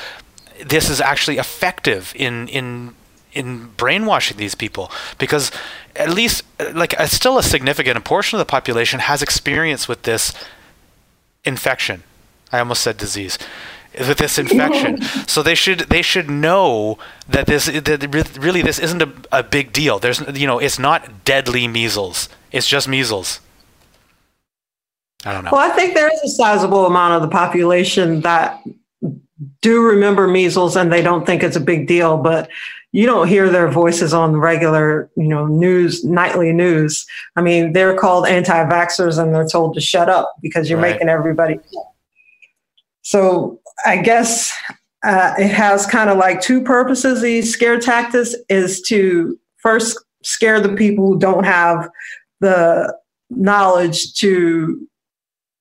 [0.66, 2.96] this is actually effective in in
[3.34, 5.52] in brainwashing these people because
[5.96, 10.34] at least like a, still a significant portion of the population has experience with this
[11.44, 12.04] infection.
[12.52, 13.38] I almost said disease
[14.00, 15.02] with this infection.
[15.28, 19.74] so they should they should know that this that really this isn't a, a big
[19.74, 20.00] deal.
[20.00, 22.30] There's you know it's not deadly measles.
[22.52, 23.42] It's just measles.
[25.26, 25.50] I don't know.
[25.52, 28.62] Well, I think there is a sizable amount of the population that
[29.62, 32.50] do remember measles and they don't think it's a big deal, but
[32.92, 37.06] you don't hear their voices on regular, you know, news, nightly news.
[37.36, 40.94] I mean, they're called anti-vaxxers and they're told to shut up because you're right.
[40.94, 41.60] making everybody.
[43.02, 44.54] So I guess
[45.04, 47.22] uh, it has kind of like two purposes.
[47.22, 51.90] These scare tactics is to first scare the people who don't have
[52.40, 52.96] the
[53.30, 54.88] knowledge to,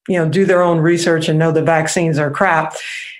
[0.08, 2.74] you know, do their own research and know the vaccines are crap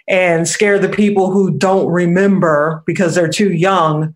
[0.08, 4.14] and scare the people who don't remember because they're too young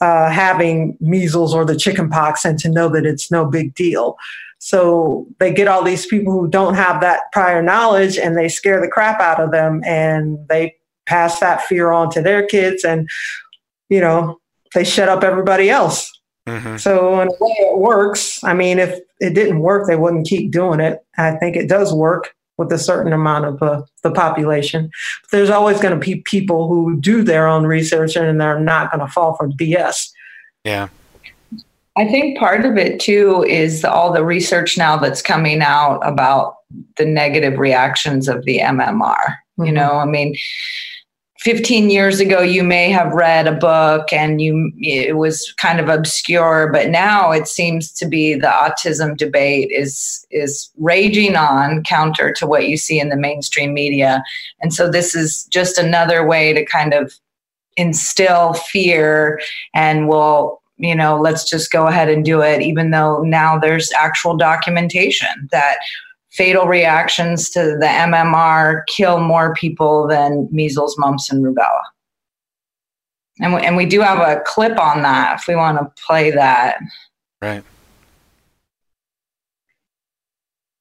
[0.00, 4.16] uh, having measles or the chicken pox and to know that it's no big deal.
[4.58, 8.80] So they get all these people who don't have that prior knowledge and they scare
[8.80, 10.74] the crap out of them and they
[11.06, 13.08] pass that fear on to their kids and,
[13.88, 14.40] you know,
[14.74, 16.10] they shut up everybody else.
[16.46, 16.76] Mm-hmm.
[16.76, 18.42] So in a way it works.
[18.42, 20.98] I mean, if it didn't work, they wouldn't keep doing it.
[21.16, 24.90] I think it does work with a certain amount of uh, the population.
[25.22, 28.90] But there's always going to be people who do their own research and they're not
[28.90, 30.10] going to fall for BS.
[30.64, 30.88] Yeah.
[31.96, 36.56] I think part of it too is all the research now that's coming out about
[36.96, 39.00] the negative reactions of the MMR.
[39.00, 39.64] Mm-hmm.
[39.64, 40.34] You know, I mean,
[41.42, 45.88] 15 years ago you may have read a book and you it was kind of
[45.88, 52.32] obscure but now it seems to be the autism debate is is raging on counter
[52.32, 54.22] to what you see in the mainstream media.
[54.60, 57.12] And so this is just another way to kind of
[57.76, 59.40] instill fear
[59.74, 63.90] and we'll you know let's just go ahead and do it even though now there's
[63.92, 65.78] actual documentation that
[66.32, 71.82] fatal reactions to the MMR kill more people than measles, mumps, and rubella.
[73.40, 76.30] And we, and we do have a clip on that if we want to play
[76.30, 76.78] that.
[77.40, 77.62] Right.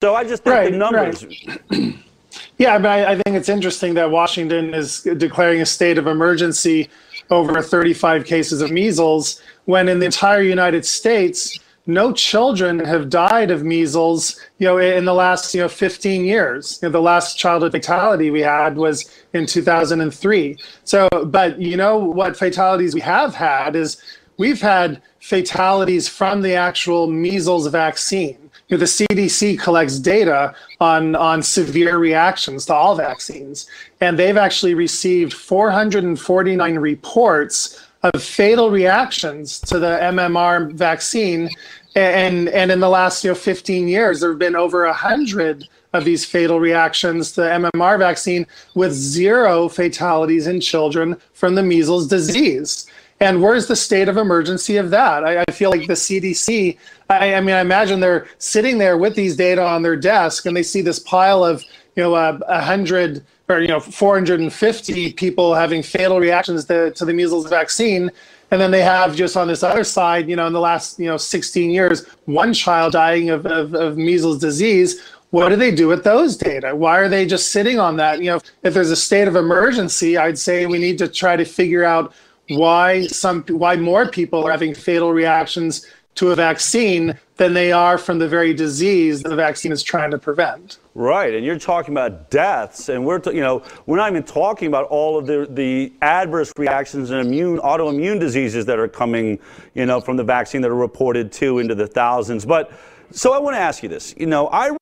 [0.02, 1.26] So I just think right, the numbers.
[1.70, 1.96] Right.
[2.58, 6.90] yeah, but I, I think it's interesting that Washington is declaring a state of emergency
[7.30, 13.50] over 35 cases of measles when in the entire United States, no children have died
[13.50, 16.80] of measles, you know, in the last, you know, 15 years.
[16.82, 20.58] You know, the last childhood fatality we had was in 2003.
[20.84, 24.02] So, but you know what fatalities we have had is
[24.38, 28.38] we've had fatalities from the actual measles vaccine.
[28.68, 33.68] You know, the CDC collects data on on severe reactions to all vaccines,
[34.00, 41.50] and they've actually received 449 reports of fatal reactions to the MMR vaccine.
[41.96, 46.06] And, and in the last you know, 15 years, there have been over 100 of
[46.06, 52.08] these fatal reactions to the MMR vaccine with zero fatalities in children from the measles
[52.08, 52.88] disease.
[53.20, 55.24] And where's the state of emergency of that?
[55.24, 56.78] I, I feel like the CDC,
[57.10, 60.58] I, I, mean, I imagine they're sitting there with these data on their desk and
[60.58, 61.64] they see this pile of,
[61.96, 67.06] you know, a uh, hundred or you know 450 people having fatal reactions to, to
[67.06, 68.12] the measles vaccine
[68.52, 71.08] and then they have just on this other side you know in the last you
[71.08, 75.88] know 16 years one child dying of, of, of measles disease what do they do
[75.88, 76.76] with those data?
[76.76, 78.20] Why are they just sitting on that?
[78.20, 81.46] You know if there's a state of emergency i'd say we need to try to
[81.46, 82.14] figure out
[82.50, 85.86] why some why more people are having fatal reactions
[86.16, 90.12] to a vaccine than they are from the very disease that the vaccine is trying
[90.12, 90.78] to prevent.
[90.94, 94.86] Right, and you're talking about deaths, and we're you know we're not even talking about
[94.90, 99.40] all of the the adverse reactions and immune autoimmune diseases that are coming
[99.74, 102.46] you know from the vaccine that are reported too into the thousands.
[102.46, 102.72] But
[103.10, 104.14] So I want to ask you this.
[104.16, 104.78] You know, I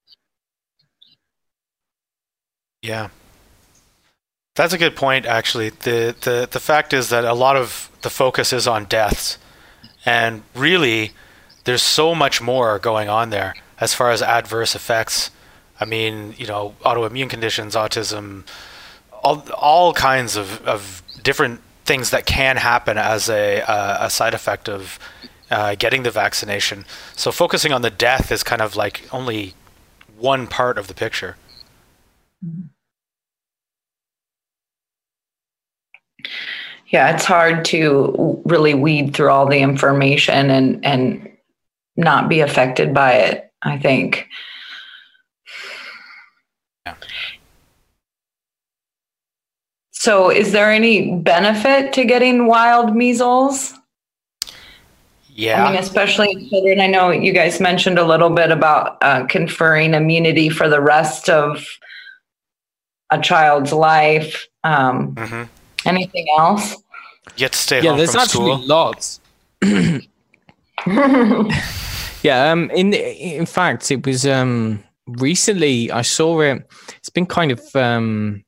[2.82, 3.08] Yeah.
[4.56, 5.70] That's a good point actually.
[5.70, 9.38] The the the fact is that a lot of the focus is on deaths.
[10.06, 11.12] And really
[11.70, 15.30] there's so much more going on there as far as adverse effects.
[15.80, 18.44] I mean, you know, autoimmune conditions, autism,
[19.22, 24.34] all all kinds of, of different things that can happen as a uh, a side
[24.34, 24.98] effect of
[25.52, 26.86] uh, getting the vaccination.
[27.16, 29.54] So focusing on the death is kind of like only
[30.18, 31.36] one part of the picture.
[36.88, 41.30] Yeah, it's hard to really weed through all the information and and
[42.00, 43.52] not be affected by it.
[43.62, 44.28] I think.
[49.92, 53.74] So, is there any benefit to getting wild measles?
[55.28, 55.66] Yeah.
[55.66, 56.80] I mean, especially in children.
[56.82, 61.30] I know you guys mentioned a little bit about uh, conferring immunity for the rest
[61.30, 61.66] of
[63.12, 64.48] a child's life.
[64.64, 65.44] Um, Mm-hmm.
[65.86, 66.76] Anything else?
[67.38, 68.68] You have to stay yeah, home there's from actually school.
[68.68, 69.22] lots.
[72.24, 76.70] yeah, um, in in fact, it was um recently I saw it.
[76.98, 78.44] It's been kind of um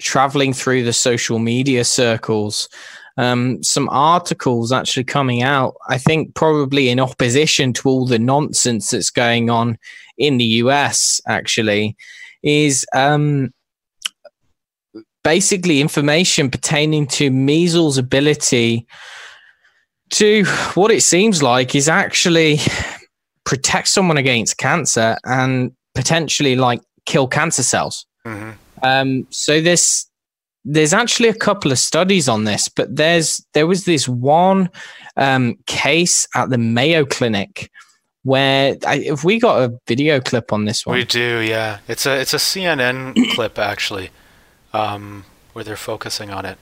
[0.00, 2.68] traveling through the social media circles.
[3.18, 5.74] Um, some articles actually coming out.
[5.88, 9.76] I think probably in opposition to all the nonsense that's going on
[10.16, 11.20] in the US.
[11.26, 11.96] Actually,
[12.42, 13.52] is um
[15.22, 18.86] basically information pertaining to measles ability
[20.10, 20.44] to
[20.74, 22.58] what it seems like is actually
[23.44, 28.06] protect someone against cancer and potentially like kill cancer cells.
[28.26, 28.50] Mm-hmm.
[28.82, 30.06] Um, so this
[30.64, 34.70] there's actually a couple of studies on this, but there's there was this one
[35.16, 37.70] um, case at the Mayo Clinic
[38.22, 41.78] where I, if we got a video clip on this one, We do, yeah.
[41.88, 44.10] It's a it's a CNN clip actually,
[44.72, 46.58] um, where they're focusing on it.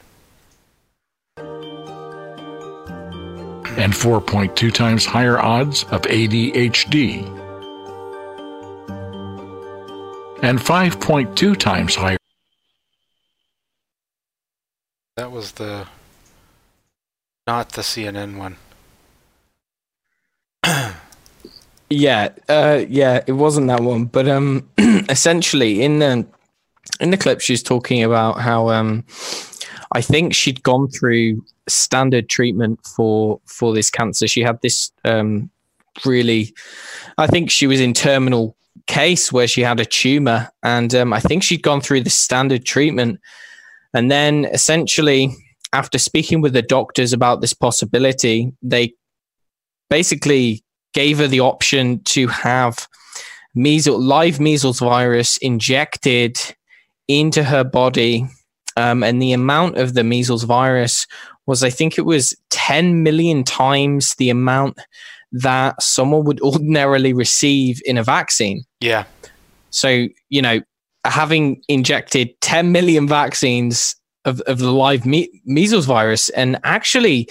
[3.79, 7.25] And 4.2 times higher odds of ADHD,
[10.43, 12.19] and 5.2 times higher.
[15.17, 15.87] That was the
[17.47, 18.57] not the CNN one.
[21.91, 26.27] Yeah, uh, yeah, it wasn't that one, but um, essentially in the
[27.01, 29.05] in the clip, she's talking about how um,
[29.93, 34.27] I think she'd gone through standard treatment for for this cancer.
[34.29, 35.51] She had this um,
[36.05, 36.55] really,
[37.17, 38.57] I think she was in terminal
[38.87, 42.65] case where she had a tumor, and um, I think she'd gone through the standard
[42.65, 43.21] treatment,
[43.95, 45.31] and then essentially
[45.73, 48.95] after speaking with the doctors about this possibility, they
[49.91, 50.65] basically
[50.95, 52.89] gave her the option to have
[53.55, 56.39] measles, live measles virus injected
[57.07, 58.27] into her body.
[58.77, 61.07] Um, and the amount of the measles virus
[61.49, 64.79] was, I think it was 10 million times the amount
[65.33, 68.63] that someone would ordinarily receive in a vaccine.
[68.81, 69.05] Yeah.
[69.71, 70.61] So, you know,
[71.05, 73.97] having injected 10 million vaccines
[74.27, 77.29] of, of the live me- measles virus and actually,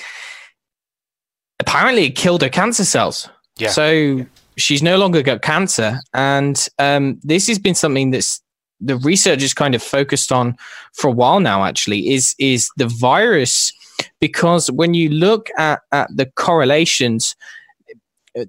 [1.60, 3.30] apparently it killed her cancer cells.
[3.58, 3.70] Yeah.
[3.70, 4.26] So
[4.58, 6.00] she's no longer got cancer.
[6.16, 8.42] And um, this has been something that's
[8.80, 10.56] the research is kind of focused on
[10.94, 13.72] for a while now, actually, is is the virus
[14.20, 17.36] because when you look at, at the correlations,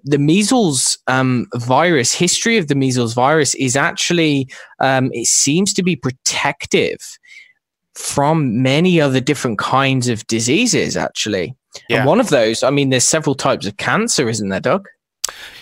[0.05, 4.47] the measles um, virus history of the measles virus is actually
[4.81, 6.99] um, it seems to be protective
[7.95, 11.57] from many other different kinds of diseases actually
[11.89, 11.99] Yeah.
[11.99, 14.87] and one of those i mean there's several types of cancer isn't there doug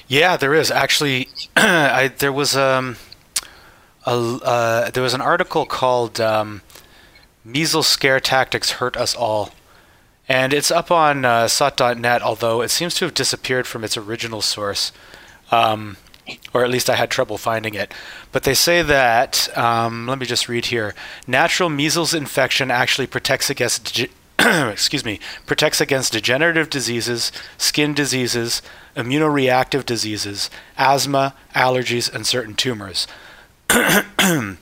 [0.09, 1.29] Yeah, there is actually.
[1.57, 2.97] I, there was um,
[4.07, 6.63] uh, there was an article called um,
[7.45, 9.51] "Measles Scare Tactics Hurt Us All,"
[10.29, 12.23] and it's up on uh, sott.net.
[12.23, 14.93] Although it seems to have disappeared from its original source,
[15.51, 15.97] um,
[16.55, 17.93] or at least I had trouble finding it.
[18.31, 20.95] But they say that um, let me just read here:
[21.27, 24.07] natural measles infection actually protects against.
[24.39, 28.61] excuse me, protects against degenerative diseases, skin diseases,
[28.95, 33.09] immunoreactive diseases, asthma, allergies, and certain tumors.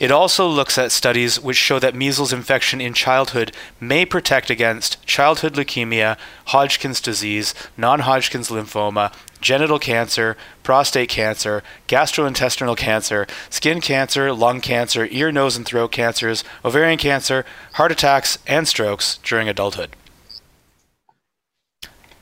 [0.00, 5.04] it also looks at studies which show that measles infection in childhood may protect against
[5.06, 14.32] childhood leukemia, Hodgkin's disease, non Hodgkin's lymphoma, genital cancer, prostate cancer, gastrointestinal cancer, skin cancer,
[14.32, 17.44] lung cancer, ear, nose, and throat cancers, ovarian cancer,
[17.74, 19.90] heart attacks, and strokes during adulthood.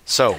[0.04, 0.38] So,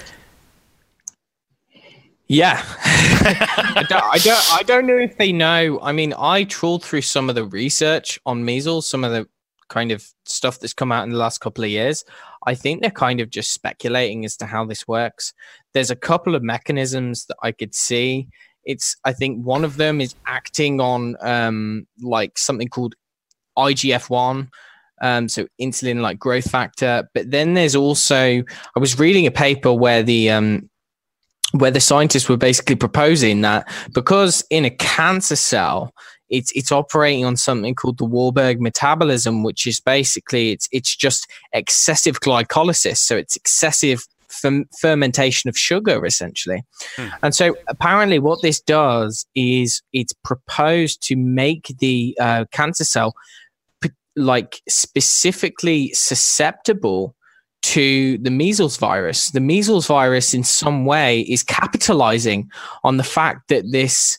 [2.27, 4.53] Yeah, I, don't, I don't.
[4.53, 5.79] I don't know if they know.
[5.81, 9.27] I mean, I trawled through some of the research on measles, some of the
[9.69, 12.03] kind of stuff that's come out in the last couple of years.
[12.45, 15.33] I think they're kind of just speculating as to how this works.
[15.73, 18.27] There's a couple of mechanisms that I could see.
[18.65, 22.95] It's I think one of them is acting on um, like something called
[23.57, 24.49] IGF one,
[25.01, 27.07] um, so insulin like growth factor.
[27.13, 28.43] But then there's also
[28.75, 30.69] I was reading a paper where the um,
[31.53, 35.93] where the scientists were basically proposing that because in a cancer cell
[36.29, 41.27] it's it's operating on something called the Warburg metabolism, which is basically it's it's just
[41.53, 44.05] excessive glycolysis, so it's excessive
[44.79, 46.63] fermentation of sugar essentially.
[46.95, 47.07] Hmm.
[47.23, 53.13] And so apparently, what this does is it's proposed to make the uh, cancer cell
[54.15, 57.15] like specifically susceptible
[57.67, 59.31] to the measles virus.
[59.31, 62.49] The measles virus, in some way, is capitalizing
[62.85, 64.17] on the fact that this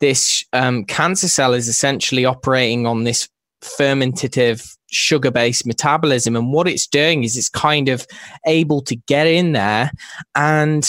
[0.00, 3.28] this um, cancer cell is essentially operating on this
[3.62, 6.34] fermentative sugar based metabolism.
[6.34, 8.04] And what it's doing is it's kind of
[8.46, 9.92] able to get in there
[10.34, 10.84] and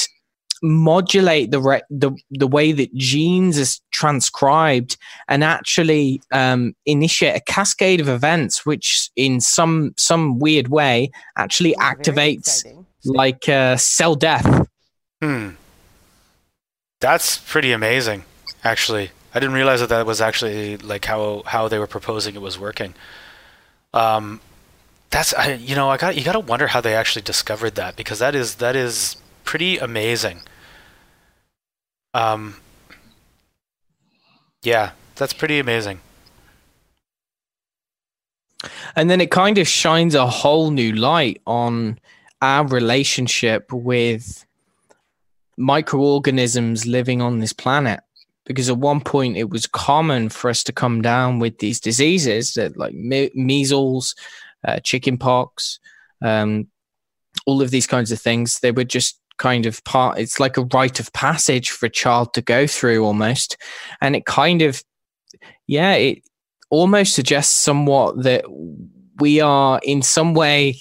[0.61, 4.97] modulate the re- the the way that genes is transcribed
[5.27, 11.75] and actually um, initiate a cascade of events, which in some some weird way actually
[11.75, 12.63] oh, activates
[13.05, 14.67] like uh, cell death.
[15.21, 15.49] Hmm.
[16.99, 18.23] That's pretty amazing,
[18.63, 19.11] actually.
[19.33, 22.59] I didn't realize that that was actually like how how they were proposing it was
[22.59, 22.93] working.
[23.93, 24.41] Um,
[25.09, 27.95] that's I, you know I got you got to wonder how they actually discovered that
[27.95, 30.41] because that is that is pretty amazing.
[32.13, 32.55] Um,
[34.63, 35.99] yeah, that's pretty amazing.
[38.95, 41.99] And then it kind of shines a whole new light on
[42.41, 44.45] our relationship with
[45.57, 48.01] microorganisms living on this planet.
[48.45, 52.55] Because at one point it was common for us to come down with these diseases
[52.55, 54.15] that like me- measles,
[54.67, 55.79] uh, chickenpox,
[56.23, 56.67] um,
[57.45, 58.59] all of these kinds of things.
[58.59, 62.33] They were just kind of part it's like a rite of passage for a child
[62.33, 63.57] to go through almost.
[64.01, 64.83] And it kind of
[65.67, 66.21] yeah it
[66.69, 68.45] almost suggests somewhat that
[69.19, 70.79] we are in some way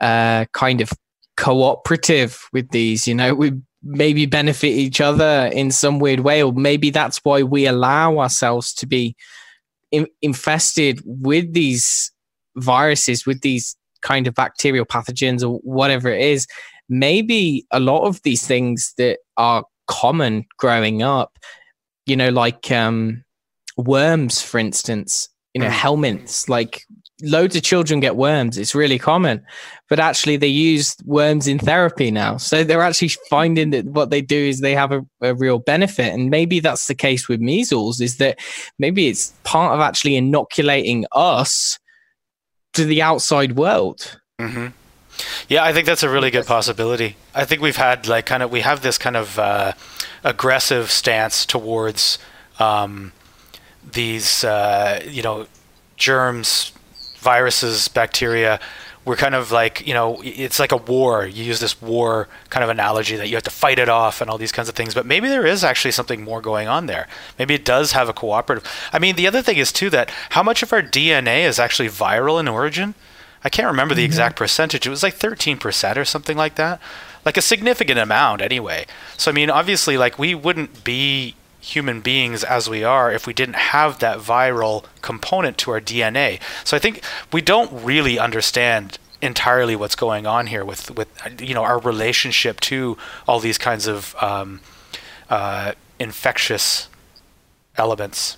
[0.00, 0.90] uh kind of
[1.36, 6.52] cooperative with these you know we maybe benefit each other in some weird way or
[6.52, 9.16] maybe that's why we allow ourselves to be
[9.90, 12.12] in- infested with these
[12.56, 16.46] viruses with these kind of bacterial pathogens or whatever it is
[16.90, 21.38] maybe a lot of these things that are common growing up,
[22.04, 23.24] you know, like um,
[23.76, 25.72] worms, for instance, you know, mm.
[25.72, 26.82] helminths, like
[27.22, 28.58] loads of children get worms.
[28.58, 29.44] It's really common,
[29.88, 32.36] but actually they use worms in therapy now.
[32.36, 36.12] So they're actually finding that what they do is they have a, a, real benefit.
[36.12, 38.38] And maybe that's the case with measles is that
[38.78, 41.78] maybe it's part of actually inoculating us
[42.74, 44.20] to the outside world.
[44.40, 44.68] Mm-hmm.
[45.48, 47.16] Yeah, I think that's a really good possibility.
[47.34, 49.72] I think we've had like kind of we have this kind of uh,
[50.24, 52.18] aggressive stance towards
[52.58, 53.12] um,
[53.92, 55.46] these uh, you know
[55.96, 56.72] germs,
[57.18, 58.60] viruses, bacteria.
[59.04, 61.26] We're kind of like you know it's like a war.
[61.26, 64.30] You use this war kind of analogy that you have to fight it off and
[64.30, 64.94] all these kinds of things.
[64.94, 67.08] But maybe there is actually something more going on there.
[67.38, 68.70] Maybe it does have a cooperative.
[68.92, 71.88] I mean, the other thing is too that how much of our DNA is actually
[71.88, 72.94] viral in origin.
[73.42, 74.06] I can't remember the mm-hmm.
[74.06, 74.86] exact percentage.
[74.86, 76.80] It was like 13% or something like that.
[77.24, 78.86] Like a significant amount anyway.
[79.16, 83.34] So I mean, obviously like we wouldn't be human beings as we are if we
[83.34, 86.40] didn't have that viral component to our DNA.
[86.64, 91.08] So I think we don't really understand entirely what's going on here with with
[91.40, 92.96] you know our relationship to
[93.28, 94.60] all these kinds of um,
[95.28, 96.88] uh, infectious
[97.76, 98.36] elements.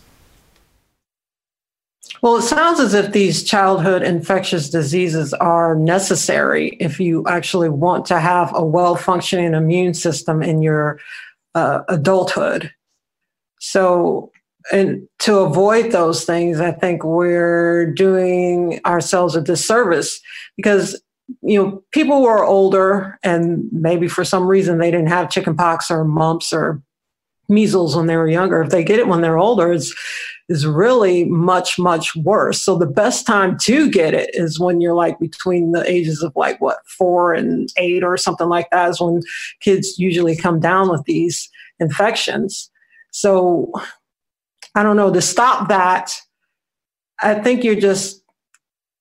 [2.21, 8.07] Well, it sounds as if these childhood infectious diseases are necessary if you actually want
[8.07, 11.01] to have a well functioning immune system in your
[11.55, 12.73] uh, adulthood.
[13.61, 14.31] So,
[14.73, 20.21] and to avoid those things, I think we're doing ourselves a disservice
[20.57, 21.01] because
[21.41, 25.91] you know people who are older and maybe for some reason they didn't have chickenpox
[25.91, 26.83] or mumps or
[27.49, 29.95] measles when they were younger if they get it when they're older it's
[30.49, 32.61] is really much, much worse.
[32.61, 36.33] So the best time to get it is when you're like between the ages of
[36.37, 39.23] like what, four and eight or something like that is when
[39.61, 41.49] kids usually come down with these
[41.81, 42.71] infections.
[43.11, 43.73] So
[44.75, 46.15] I don't know, to stop that,
[47.23, 48.23] I think you're just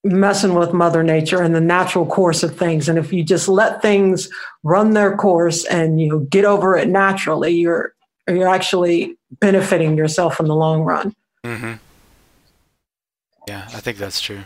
[0.03, 3.83] messing with mother nature and the natural course of things and if you just let
[3.83, 4.29] things
[4.63, 7.93] run their course and you get over it naturally you're
[8.27, 11.73] you're actually benefiting yourself in the long run Mm-hmm.
[13.47, 14.41] Yeah, I think that's true.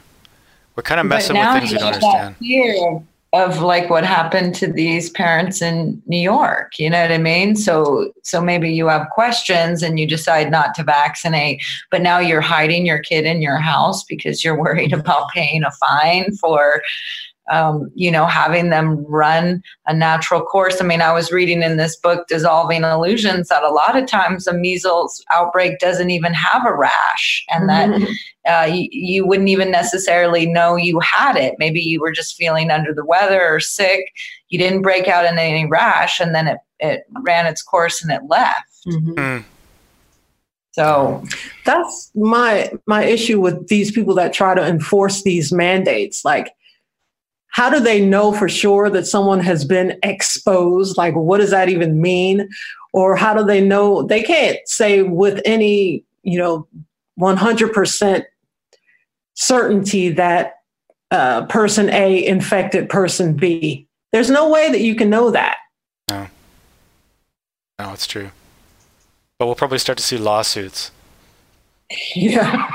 [0.76, 2.38] We're kind of messing with things you don't understand.
[2.38, 6.80] Fear of like what happened to these parents in New York.
[6.80, 7.56] You know what I mean?
[7.56, 12.41] So so maybe you have questions and you decide not to vaccinate, but now you're
[12.41, 16.82] hiding your kid in your house because you're worried about paying a fine for
[17.50, 20.82] um, you know, having them run a natural course.
[20.82, 24.48] I mean, I was reading in this book, Dissolving Illusions, that a lot of times
[24.48, 28.08] a measles outbreak doesn't even have a rash, and that Mhm.
[28.48, 31.56] uh, you, you wouldn't even necessarily know you had it.
[31.60, 34.06] Maybe you were just feeling under the weather or sick.
[34.50, 38.12] You didn't break out in any rash, and then it, it ran its course and
[38.12, 38.86] it left.
[38.88, 39.43] Mm.
[40.72, 41.24] So
[41.64, 46.52] that's my my issue with these people that try to enforce these mandates like
[47.56, 50.97] how do they know for sure that someone has been exposed?
[50.97, 52.49] Like what does that even mean?
[52.91, 54.03] Or how do they know?
[54.03, 56.68] They can't say with any you know
[57.18, 58.24] 100%
[59.36, 60.56] certainty that
[61.12, 63.88] uh, person a infected person b.
[64.12, 65.56] There's no way that you can know that.
[66.10, 66.28] No.
[67.80, 68.32] No, it's true.
[69.39, 70.91] But we'll probably start to see lawsuits.
[72.16, 72.68] Yeah.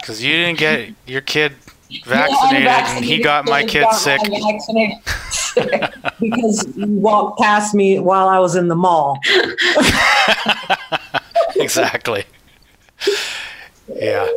[0.00, 1.54] Because you didn't get your kid
[2.04, 4.20] vaccinated and he got my kid sick.
[4.60, 4.92] sick
[6.20, 9.18] because you walked past me while I was in the mall.
[11.56, 12.24] exactly.
[13.92, 14.28] Yeah.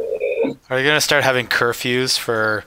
[0.70, 2.66] Are you going to start having curfews for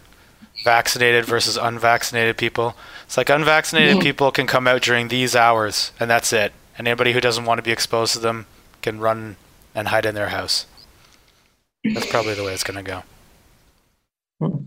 [0.64, 2.76] vaccinated versus unvaccinated people?
[3.04, 6.52] It's like unvaccinated people can come out during these hours and that's it.
[6.76, 8.46] And anybody who doesn't want to be exposed to them
[8.82, 9.36] can run
[9.74, 10.66] and hide in their house.
[11.84, 13.02] That's probably the way it's going to go.
[14.40, 14.64] Hmm.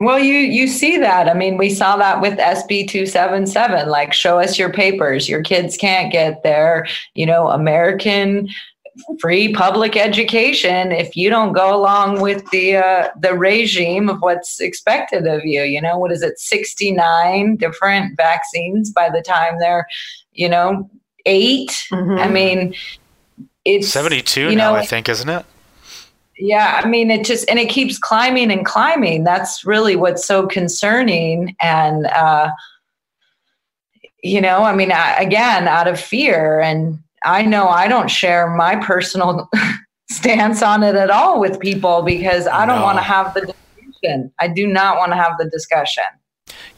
[0.00, 1.28] Well, you you see that.
[1.28, 3.88] I mean, we saw that with SB two seven seven.
[3.88, 5.28] Like, show us your papers.
[5.28, 8.48] Your kids can't get their, you know, American
[9.20, 14.60] free public education if you don't go along with the uh, the regime of what's
[14.60, 15.62] expected of you.
[15.62, 16.38] You know, what is it?
[16.38, 19.86] Sixty nine different vaccines by the time they're,
[20.32, 20.88] you know,
[21.26, 22.74] 8 I mean,
[23.64, 25.44] it's 72 you now, I think, isn't it?
[26.38, 29.24] Yeah, I mean, it just and it keeps climbing and climbing.
[29.24, 31.56] That's really what's so concerning.
[31.60, 32.50] And uh,
[34.22, 38.48] you know, I mean, I, again, out of fear, and I know I don't share
[38.50, 39.48] my personal
[40.10, 42.84] stance on it at all with people because I don't No.
[42.84, 44.32] want to have the discussion.
[44.38, 46.04] I do not want to have the discussion.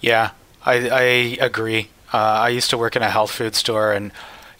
[0.00, 0.30] Yeah,
[0.64, 1.02] I, I
[1.44, 1.88] agree.
[2.12, 4.11] Uh, I used to work in a health food store, and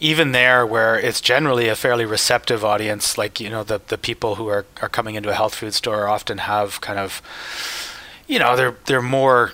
[0.01, 4.37] even there, where it's generally a fairly receptive audience, like you know, the the people
[4.37, 7.23] who are, are coming into a health food store often have kind of,
[8.27, 9.53] you know, they're they're more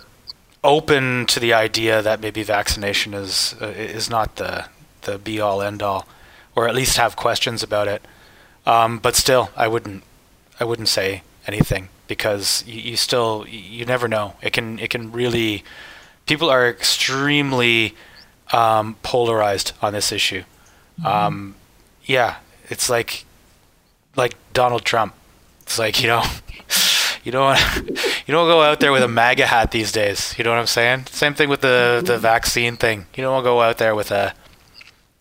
[0.63, 4.67] open to the idea that maybe vaccination is uh, is not the
[5.03, 6.07] the be all end all,
[6.55, 8.03] or at least have questions about it.
[8.65, 10.05] Um, but still, I wouldn't
[10.61, 14.35] I wouldn't say anything because you, you still you never know.
[14.43, 15.65] It can it can really
[16.27, 17.95] people are extremely
[18.53, 20.45] um, polarized on this issue.
[21.05, 21.55] Um,
[22.05, 22.37] yeah,
[22.69, 23.25] it's like
[24.17, 25.15] like Donald Trump.
[25.63, 26.23] It's like you know
[27.25, 30.35] you don't you don't go out there with a MAGA hat these days.
[30.39, 31.07] You know what I'm saying?
[31.11, 33.07] Same thing with the the vaccine thing.
[33.15, 34.33] You don't go out there with a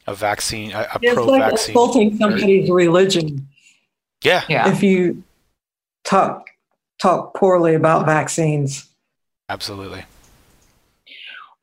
[0.07, 1.71] a vaccine a, a It's pro like vaccine.
[1.73, 3.47] insulting somebody's religion
[4.23, 4.43] Yeah.
[4.47, 4.69] Yeah.
[4.71, 5.23] if you
[6.03, 6.47] talk
[7.01, 8.87] talk poorly about vaccines.
[9.49, 10.05] Absolutely.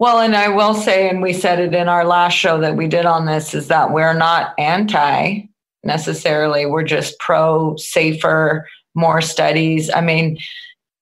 [0.02, 2.88] Well, and I will say, and we said it in our last show that we
[2.88, 5.42] did on this, is that we're not anti
[5.84, 6.66] necessarily.
[6.66, 9.92] We're just pro safer, more studies.
[9.94, 10.38] I mean,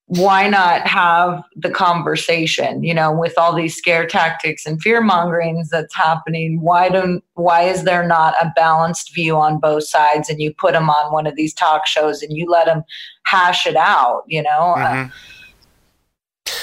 [0.04, 2.84] why not have the conversation?
[2.84, 7.62] You know, with all these scare tactics and fear mongerings that's happening, why don't why
[7.62, 10.28] is there not a balanced view on both sides?
[10.28, 12.82] And you put them on one of these talk shows and you let them
[13.24, 14.24] hash it out.
[14.26, 15.08] You know, Uh,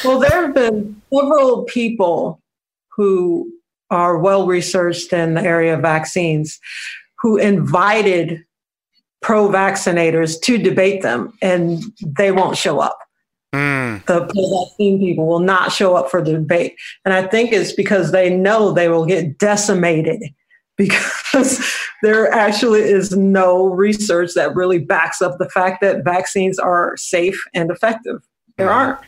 [0.03, 2.41] Well, there have been several people
[2.95, 3.51] who
[3.89, 6.59] are well researched in the area of vaccines
[7.19, 8.43] who invited
[9.21, 12.97] pro vaccinators to debate them, and they won't show up.
[13.53, 14.05] Mm.
[14.05, 16.75] The pro vaccine people will not show up for the debate.
[17.05, 20.21] And I think it's because they know they will get decimated
[20.75, 21.65] because
[22.03, 27.41] there actually is no research that really backs up the fact that vaccines are safe
[27.53, 28.21] and effective.
[28.57, 28.99] There aren't.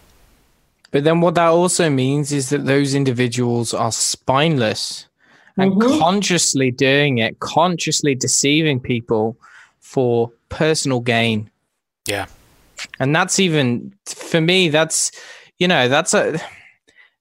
[0.91, 5.05] But then what that also means is that those individuals are spineless
[5.57, 9.37] and consciously doing it, consciously deceiving people
[9.79, 11.51] for personal gain.
[12.07, 12.27] Yeah.
[12.99, 15.11] And that's even for me, that's
[15.57, 16.39] you know that's a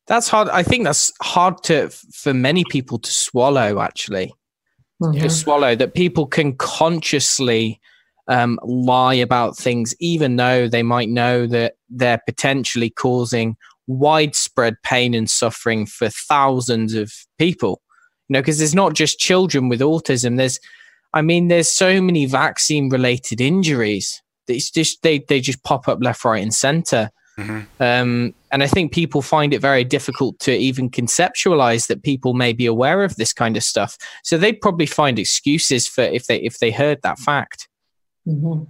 [0.06, 0.48] that's hard.
[0.48, 3.80] I think that's hard to for many people to swallow.
[3.80, 4.32] Actually,
[5.02, 5.20] Mhm.
[5.20, 7.80] to swallow that people can consciously
[8.28, 13.56] um, lie about things, even though they might know that they're potentially causing
[13.86, 17.80] widespread pain and suffering for thousands of people.
[18.28, 20.36] You know, because there's not just children with autism.
[20.36, 20.60] There's,
[21.14, 24.22] I mean, there's so many vaccine related injuries.
[24.46, 27.10] It's just they they just pop up left, right, and center.
[27.80, 32.52] Um, and I think people find it very difficult to even conceptualize that people may
[32.52, 33.96] be aware of this kind of stuff.
[34.24, 37.68] So they'd probably find excuses for if they if they heard that fact.
[38.28, 38.66] Mhm.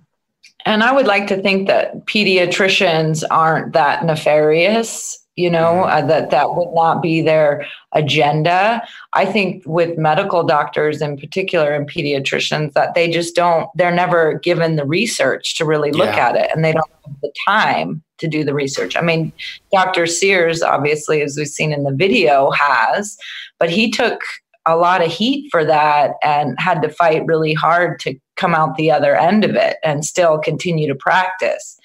[0.65, 6.31] And I would like to think that pediatricians aren't that nefarious, you know, uh, that
[6.31, 8.83] that would not be their agenda.
[9.13, 14.35] I think with medical doctors in particular and pediatricians that they just don't they're never
[14.41, 16.29] given the research to really look Yeah.
[16.29, 18.97] at it and they don't have the time to do the research.
[18.97, 19.33] I mean,
[19.73, 20.07] Dr.
[20.07, 23.17] Sears obviously as we've seen in the video has,
[23.59, 24.21] but he took
[24.67, 28.77] a lot of heat for that and had to fight really hard to come out
[28.77, 31.79] the other end of it and still continue to practice.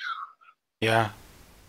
[0.80, 1.10] Yeah.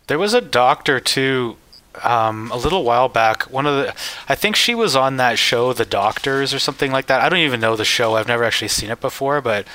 [0.06, 1.56] There was a doctor too
[2.02, 3.44] um, a little while back.
[3.44, 3.94] One of the
[4.28, 7.20] I think she was on that show The Doctors or something like that.
[7.20, 8.16] I don't even know the show.
[8.16, 9.66] I've never actually seen it before, but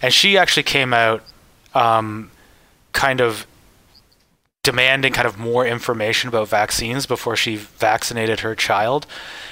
[0.00, 1.22] and she actually came out
[1.74, 2.30] um,
[2.92, 3.46] kind of
[4.62, 9.06] demanding kind of more information about vaccines before she vaccinated her child.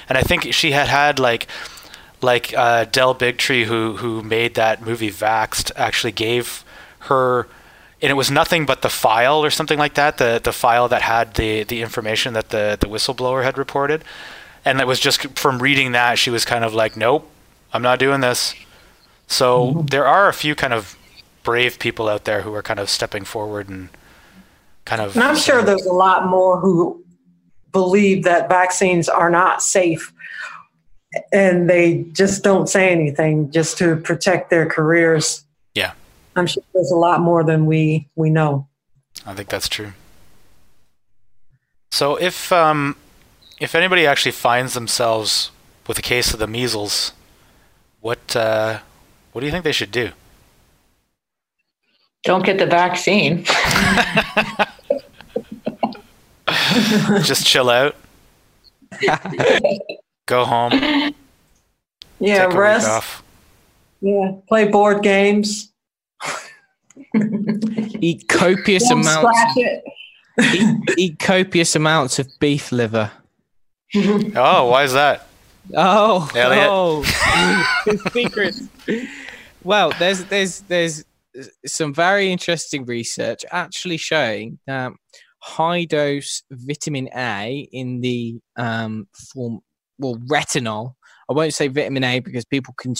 [0.07, 1.47] And I think she had had like
[2.23, 6.63] like uh, Del Bigtree, who who made that movie Vaxxed, actually gave
[6.99, 7.47] her,
[8.01, 11.01] and it was nothing but the file or something like that, the the file that
[11.01, 14.03] had the the information that the the whistleblower had reported,
[14.65, 17.29] and it was just from reading that she was kind of like, nope,
[17.73, 18.55] I'm not doing this.
[19.27, 20.97] So there are a few kind of
[21.43, 23.89] brave people out there who are kind of stepping forward and
[24.85, 25.15] kind of.
[25.15, 27.03] And I'm sure there's a lot more who
[27.71, 30.11] believe that vaccines are not safe
[31.31, 35.45] and they just don't say anything just to protect their careers.
[35.75, 35.93] Yeah,
[36.35, 38.67] I'm sure there's a lot more than we we know.
[39.25, 39.93] I think that's true.
[41.91, 42.95] So if um,
[43.59, 45.51] if anybody actually finds themselves
[45.87, 47.13] with a case of the measles,
[47.99, 48.79] what uh,
[49.31, 50.11] what do you think they should do?
[52.23, 53.43] Don't get the vaccine.
[57.23, 57.95] Just chill out,
[60.25, 60.71] go home,
[62.19, 62.87] Yeah, take a week rest.
[62.89, 63.23] off.
[64.01, 65.71] Yeah, play board games.
[67.99, 69.39] Eat copious Don't amounts.
[69.39, 69.83] scratch it.
[70.53, 73.11] Eat, eat copious amounts of beef liver.
[73.93, 75.27] Oh, why is that?
[75.75, 76.67] Oh, Elliot.
[76.69, 77.03] oh,
[78.13, 78.61] secrets.
[79.63, 81.03] Well, there's there's there's
[81.65, 84.93] some very interesting research actually showing that
[85.39, 89.59] high dose vitamin A in the um, form
[90.01, 90.95] well retinol.
[91.29, 92.95] I won't say vitamin A because people can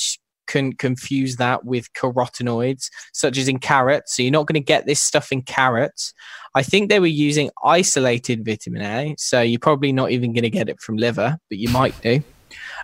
[0.48, 4.16] can confuse that with carotenoids, such as in carrots.
[4.16, 6.14] So you're not going to get this stuff in carrots.
[6.56, 10.50] I think they were using isolated vitamin A, so you're probably not even going to
[10.50, 12.22] get it from liver, but you might do.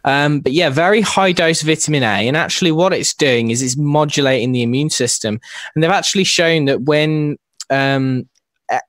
[0.05, 2.27] Um, but yeah, very high dose vitamin A.
[2.27, 5.39] And actually, what it's doing is it's modulating the immune system.
[5.75, 7.37] And they've actually shown that when,
[7.69, 8.29] um,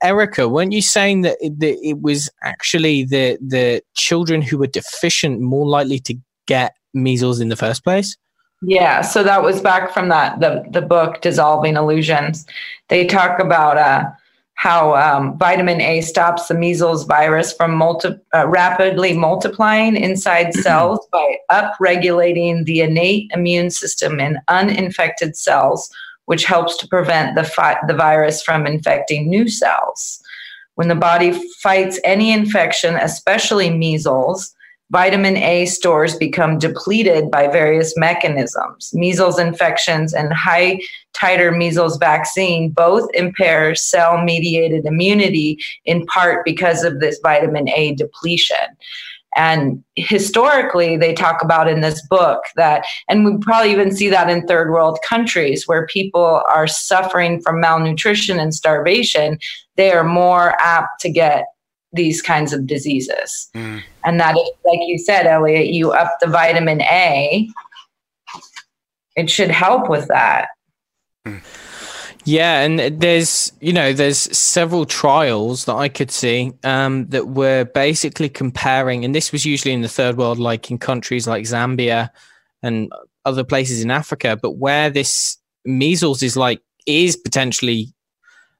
[0.02, 4.66] Erica, weren't you saying that it, that it was actually the, the children who were
[4.66, 6.14] deficient more likely to
[6.46, 8.16] get measles in the first place?
[8.62, 12.44] Yeah, so that was back from that the the book Dissolving Illusions.
[12.88, 14.10] They talk about uh,
[14.54, 20.98] how um, vitamin A stops the measles virus from multi- uh, rapidly multiplying inside cells
[21.12, 25.88] by upregulating the innate immune system in uninfected cells,
[26.28, 30.22] which helps to prevent the fi- the virus from infecting new cells.
[30.74, 34.54] When the body fights any infection, especially measles,
[34.90, 38.90] vitamin A stores become depleted by various mechanisms.
[38.92, 40.80] Measles infections and high
[41.14, 45.56] titer measles vaccine both impair cell mediated immunity
[45.86, 48.76] in part because of this vitamin A depletion.
[49.38, 54.28] And historically, they talk about in this book that, and we probably even see that
[54.28, 59.38] in third world countries where people are suffering from malnutrition and starvation,
[59.76, 61.44] they are more apt to get
[61.92, 63.48] these kinds of diseases.
[63.54, 63.82] Mm.
[64.04, 67.48] And that, is, like you said, Elliot, you up the vitamin A,
[69.14, 70.48] it should help with that.
[71.24, 71.40] Mm.
[72.28, 77.64] Yeah, and there's you know there's several trials that I could see um, that were
[77.64, 82.10] basically comparing, and this was usually in the third world, like in countries like Zambia
[82.62, 82.92] and
[83.24, 87.94] other places in Africa, but where this measles is like is potentially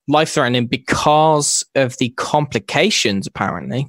[0.08, 3.86] life threatening because of the complications, apparently.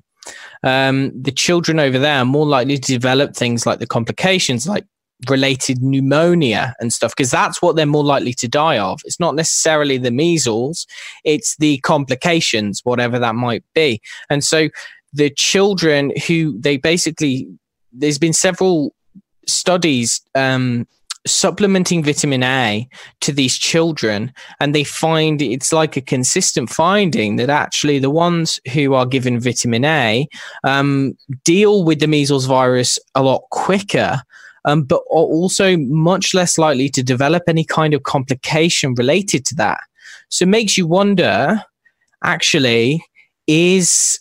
[0.61, 4.84] Um, the children over there are more likely to develop things like the complications, like
[5.28, 9.01] related pneumonia and stuff, because that's what they're more likely to die of.
[9.05, 10.88] It's not necessarily the measles,
[11.24, 14.01] it's the complications, whatever that might be.
[14.30, 14.70] And so
[15.11, 17.47] the children who they basically,
[17.91, 18.93] there's been several
[19.47, 20.88] studies um,
[21.28, 22.88] supplementing vitamin A
[23.22, 28.59] to these children, and they find it's like a consistent finding that actually the ones
[28.74, 30.28] who are given vitamin A
[30.63, 34.22] um, deal with the measles virus a lot quicker.
[34.66, 39.55] Um, but are also much less likely to develop any kind of complication related to
[39.55, 39.80] that.
[40.30, 41.64] So it makes you wonder
[42.24, 43.03] actually,
[43.47, 44.20] is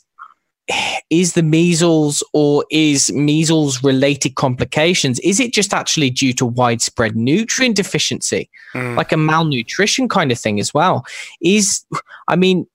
[1.11, 7.17] is the measles or is measles related complications is it just actually due to widespread
[7.17, 8.97] nutrient deficiency mm.
[8.97, 11.07] like a malnutrition kind of thing as well
[11.41, 11.87] is
[12.29, 12.67] i mean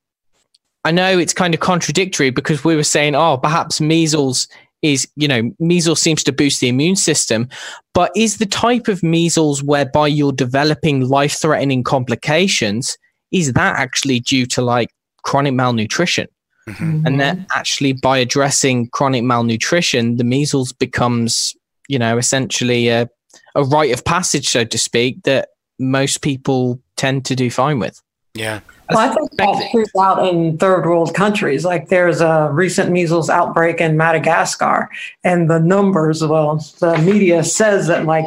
[0.86, 4.47] i know it's kind of contradictory because we were saying oh perhaps measles
[4.84, 7.47] is you know measles seems to boost the immune system
[7.93, 12.97] but is the type of measles whereby you're developing life threatening complications
[13.31, 14.89] is that actually due to like
[15.23, 16.27] chronic malnutrition
[16.67, 17.05] Mm-hmm.
[17.05, 21.55] And then actually by addressing chronic malnutrition, the measles becomes,
[21.88, 23.09] you know, essentially a,
[23.55, 28.01] a rite of passage, so to speak, that most people tend to do fine with.
[28.34, 28.61] Yeah.
[28.93, 31.65] Well, I think that proves out in third world countries.
[31.65, 34.89] Like there's a recent measles outbreak in Madagascar,
[35.23, 38.25] and the numbers, well, the media says that like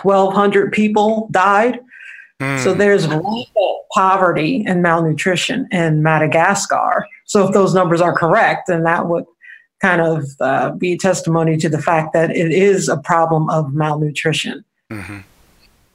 [0.00, 1.80] 1,200 people died.
[2.40, 2.62] Mm.
[2.62, 3.06] So there's
[3.94, 7.06] poverty and malnutrition in Madagascar.
[7.26, 9.24] So if those numbers are correct, then that would
[9.80, 14.64] kind of uh, be testimony to the fact that it is a problem of malnutrition.
[14.90, 15.18] Mm-hmm.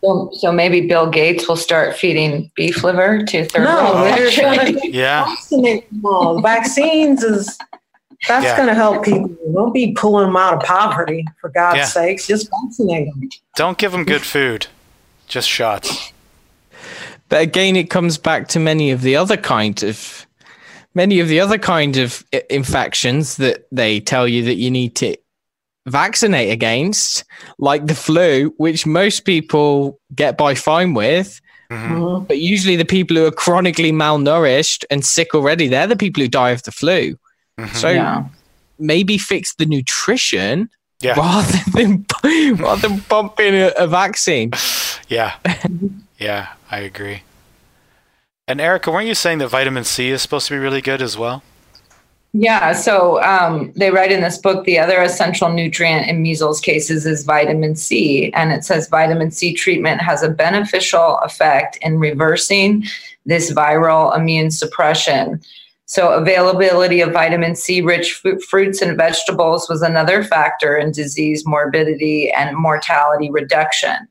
[0.01, 4.31] So, so maybe Bill Gates will start feeding beef liver to third no, world they're
[4.31, 4.79] countries.
[4.93, 5.25] Yeah.
[5.25, 6.41] vaccinate them all.
[6.41, 7.57] Vaccines is
[8.27, 8.55] that's Yeah.
[8.57, 9.29] going to help people.
[9.53, 11.85] Don't be pulling them out of poverty for God's Yeah.
[11.85, 12.27] sakes.
[12.27, 13.29] Just vaccinate them.
[13.55, 14.67] Don't give them good food,
[15.27, 16.11] just shots.
[17.29, 20.25] But again, it comes back to many of the other kind of
[20.95, 25.15] many of the other kind of infections that they tell you that you need to
[25.89, 27.23] vaccinate against,
[27.57, 31.41] like the flu, which most people get by fine with.
[31.71, 32.25] Mm-hmm.
[32.25, 36.27] But usually, the people who are chronically malnourished and sick already, they're the people who
[36.29, 37.15] die of the flu.
[37.59, 37.75] Mm-hmm.
[37.75, 38.25] So Yeah.
[38.79, 40.69] maybe fix the nutrition
[41.01, 41.13] Yeah.
[41.19, 42.05] rather than
[42.57, 44.51] rather than pumping a, a vaccine.
[45.09, 45.37] Yeah.
[46.19, 47.23] Yeah, I agree.
[48.47, 51.17] And Erica, weren't you saying that vitamin C is supposed to be really good as
[51.17, 51.41] well?
[52.33, 57.07] Yeah, so um, they write in this book the other essential nutrient in measles cases
[57.07, 58.31] is vitamin C.
[58.33, 62.83] And it says vitamin C treatment has a beneficial effect in reversing
[63.25, 65.41] this viral immune suppression.
[65.85, 72.29] So, availability of vitamin C rich fruits and vegetables was another factor in disease morbidity
[72.31, 74.07] and mortality reduction.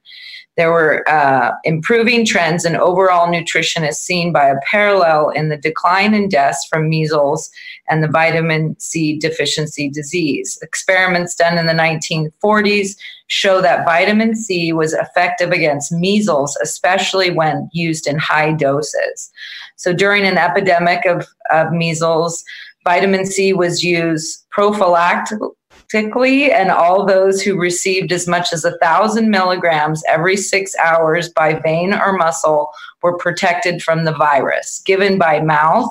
[0.59, 5.57] There were uh, improving trends in overall nutrition as seen by a parallel in the
[5.57, 7.49] decline in deaths from measles
[7.89, 10.59] and the vitamin C deficiency disease.
[10.61, 12.97] Experiments done in the 1940s
[13.29, 19.31] show that vitamin C was effective against measles, especially when used in high doses.
[19.77, 22.43] So during an epidemic of, of measles,
[22.89, 30.03] vitamin C was used prophylactically, and all those who received as much as thousand milligrams
[30.09, 32.71] every six hours by vein or muscle
[33.03, 34.81] were protected from the virus.
[34.87, 35.91] Given by mouth,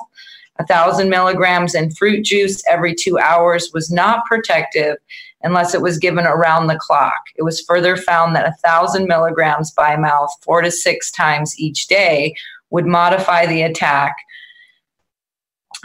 [0.66, 4.96] thousand milligrams in fruit juice every two hours was not protective
[5.44, 7.20] unless it was given around the clock.
[7.36, 12.34] It was further found that thousand milligrams by mouth four to six times each day
[12.70, 14.16] would modify the attack.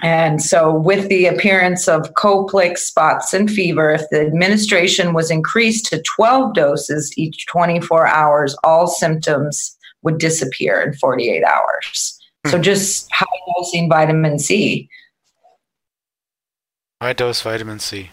[0.02, 5.86] And so, with the appearance of Koplik spots and fever, if the administration was increased
[5.88, 12.20] to 12 doses each 24 hours, all symptoms would disappear in 48 hours.
[12.48, 12.64] So, hmm.
[12.64, 13.26] just high
[13.56, 14.90] dosing vitamin C.
[17.00, 18.10] High dose vitamin C,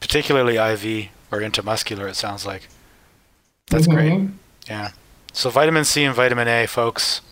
[0.00, 2.68] particularly IV or intramuscular, it sounds like.
[3.68, 4.12] That's great.
[4.12, 4.32] Mm-hmm.
[4.68, 4.90] Yeah.
[5.32, 7.22] So, vitamin C and vitamin A, folks.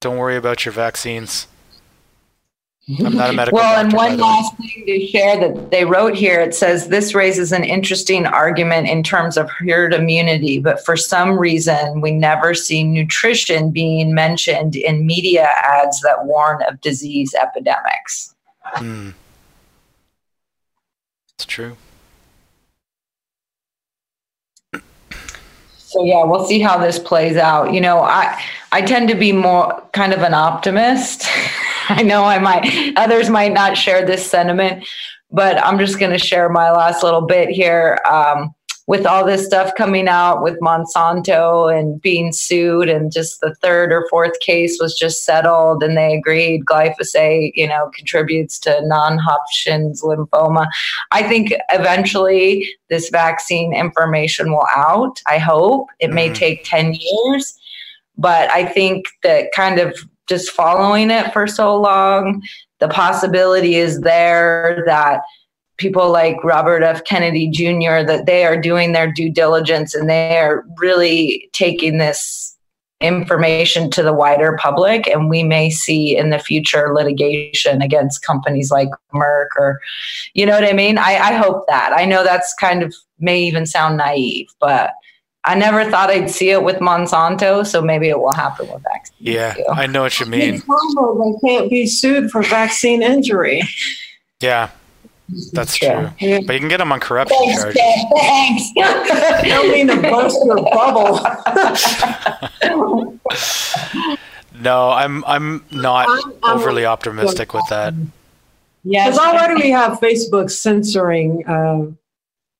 [0.00, 1.46] Don't worry about your vaccines.
[2.98, 3.86] I'm not a medical well, doctor.
[3.86, 4.28] and one the way.
[4.28, 8.88] last thing to share that they wrote here it says this raises an interesting argument
[8.88, 14.76] in terms of herd immunity, but for some reason, we never see nutrition being mentioned
[14.76, 18.34] in media ads that warn of disease epidemics.
[18.64, 19.10] Hmm.
[21.34, 21.76] It's true.
[25.90, 27.74] so yeah, we'll see how this plays out.
[27.74, 31.26] You know, I I tend to be more kind of an optimist.
[31.98, 34.86] I know I might others might not share this sentiment,
[35.32, 37.98] but I'm just going to share my last little bit here.
[38.08, 38.54] Um,
[38.86, 43.92] with all this stuff coming out with Monsanto and being sued, and just the third
[43.92, 50.02] or fourth case was just settled, and they agreed glyphosate, you know, contributes to non-Hodgkin's
[50.02, 50.66] lymphoma.
[51.12, 55.20] I think eventually this vaccine information will out.
[55.26, 57.54] I hope it may take ten years,
[58.18, 59.96] but I think that kind of
[60.30, 62.42] just following it for so long,
[62.78, 65.20] the possibility is there that
[65.76, 67.04] people like Robert F.
[67.04, 68.06] Kennedy Jr.
[68.06, 72.56] that they are doing their due diligence and they are really taking this
[73.00, 78.70] information to the wider public and we may see in the future litigation against companies
[78.70, 79.80] like Merck or
[80.34, 80.98] you know what I mean?
[80.98, 81.92] I, I hope that.
[81.94, 84.92] I know that's kind of may even sound naive, but
[85.44, 89.16] I never thought I'd see it with Monsanto, so maybe it will happen with vaccines.
[89.20, 90.60] Yeah, I know what you mean.
[90.60, 93.62] They can't be sued for vaccine injury.
[94.40, 94.68] Yeah,
[95.52, 96.10] that's true.
[96.20, 97.80] But you can get them on corruption charges.
[98.16, 98.64] Thanks.
[98.78, 101.20] I don't mean to burst your bubble.
[104.62, 107.94] No, I'm I'm not I'm- I'm- overly optimistic with that.
[108.84, 111.86] Yeah, because already we have Facebook censoring uh,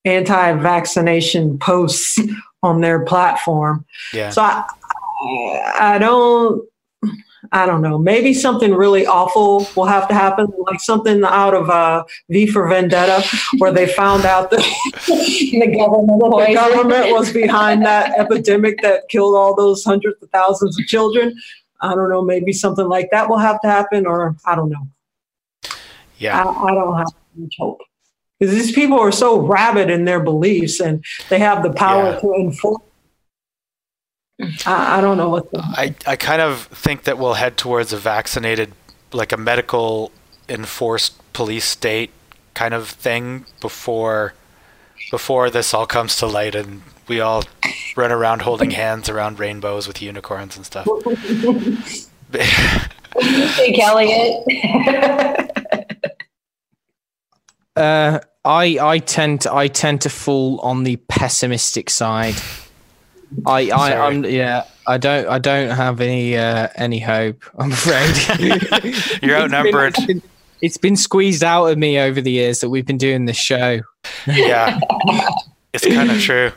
[0.05, 2.19] anti-vaccination posts
[2.63, 3.85] on their platform.
[4.13, 4.29] Yeah.
[4.29, 4.65] So I,
[5.79, 6.67] I don't,
[7.51, 7.97] I don't know.
[7.97, 12.67] Maybe something really awful will have to happen, like something out of uh, V for
[12.67, 14.59] Vendetta, where they found out that
[15.07, 20.79] the government, the government was behind that epidemic that killed all those hundreds of thousands
[20.79, 21.35] of children.
[21.81, 22.21] I don't know.
[22.21, 24.87] Maybe something like that will have to happen, or I don't know.
[26.19, 26.43] Yeah.
[26.43, 27.81] I, I don't have much hope
[28.41, 32.19] because these people are so rabid in their beliefs, and they have the power Yeah.
[32.21, 32.81] to enforce.
[34.65, 35.51] I, I don't know what.
[35.51, 38.73] The, I, I kind of think that we'll head towards a vaccinated,
[39.13, 40.11] like a medical
[40.49, 42.09] enforced police state
[42.55, 44.33] kind of thing before
[45.11, 47.43] before this all comes to light and we all
[47.95, 50.87] run around holding hands around rainbows with unicorns and stuff.
[53.19, 54.45] Hey, Elliot.
[57.75, 62.35] Uh, I I tend to, I tend to fall on the pessimistic side.
[63.45, 64.65] I I I'm yeah.
[64.87, 67.43] I don't I don't have any uh, any hope.
[67.57, 68.15] I'm afraid.
[69.21, 69.95] You're outnumbered.
[69.95, 70.21] It's been,
[70.61, 73.81] it's been squeezed out of me over the years that we've been doing this show.
[74.27, 74.79] yeah.
[75.73, 76.51] It's kind of true.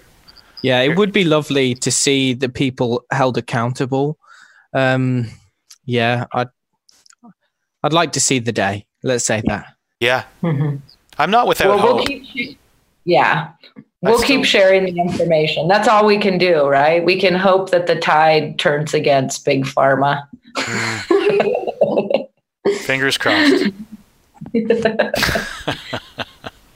[0.62, 4.18] Yeah, it would be lovely to see the people held accountable.
[4.72, 5.26] Um,
[5.85, 6.49] yeah, I'd
[7.82, 8.87] I'd like to see the day.
[9.03, 9.66] Let's say that.
[10.01, 10.24] Yeah.
[11.19, 12.07] I'm not without well, we'll hope.
[12.07, 12.59] keep,
[13.05, 13.53] yeah,
[14.03, 15.69] we'll keep sharing the information.
[15.69, 17.05] That's all we can do, right?
[17.05, 20.27] We can hope that the tide turns against big pharma.
[20.57, 22.29] Mm.
[22.81, 23.67] Fingers crossed.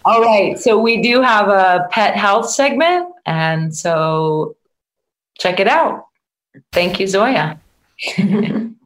[0.04, 4.56] All right, so we do have a pet health segment, and so
[5.38, 6.06] check it out.
[6.72, 7.60] Thank you, Zoya.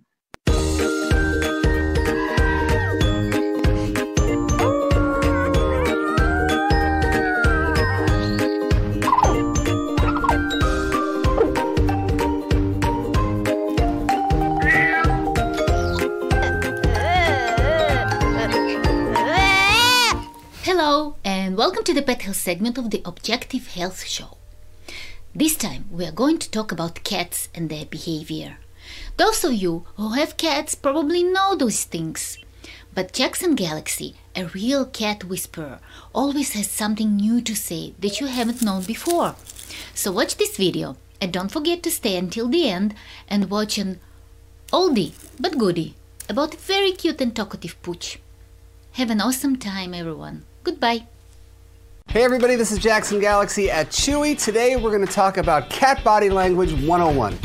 [21.63, 24.37] welcome to the Pet Health segment of the Objective Health Show.
[25.33, 28.59] This time, we are going to talk about cats and their behavior.
[29.17, 32.37] Those of you who have cats probably know those things.
[32.93, 35.79] But Jackson Galaxy, a real cat whisperer,
[36.13, 39.37] always has something new to say that you haven't known before.
[39.95, 42.93] So watch this video and don't forget to stay until the end
[43.29, 44.01] and watch an
[44.73, 45.95] oldie but goodie
[46.29, 48.19] about a very cute and talkative pooch.
[48.95, 50.43] Have an awesome time, everyone.
[50.65, 51.07] Goodbye.
[52.13, 54.39] Hey everybody, this is Jackson Galaxy at Chewy.
[54.39, 57.39] Today we're going to talk about cat body language 101.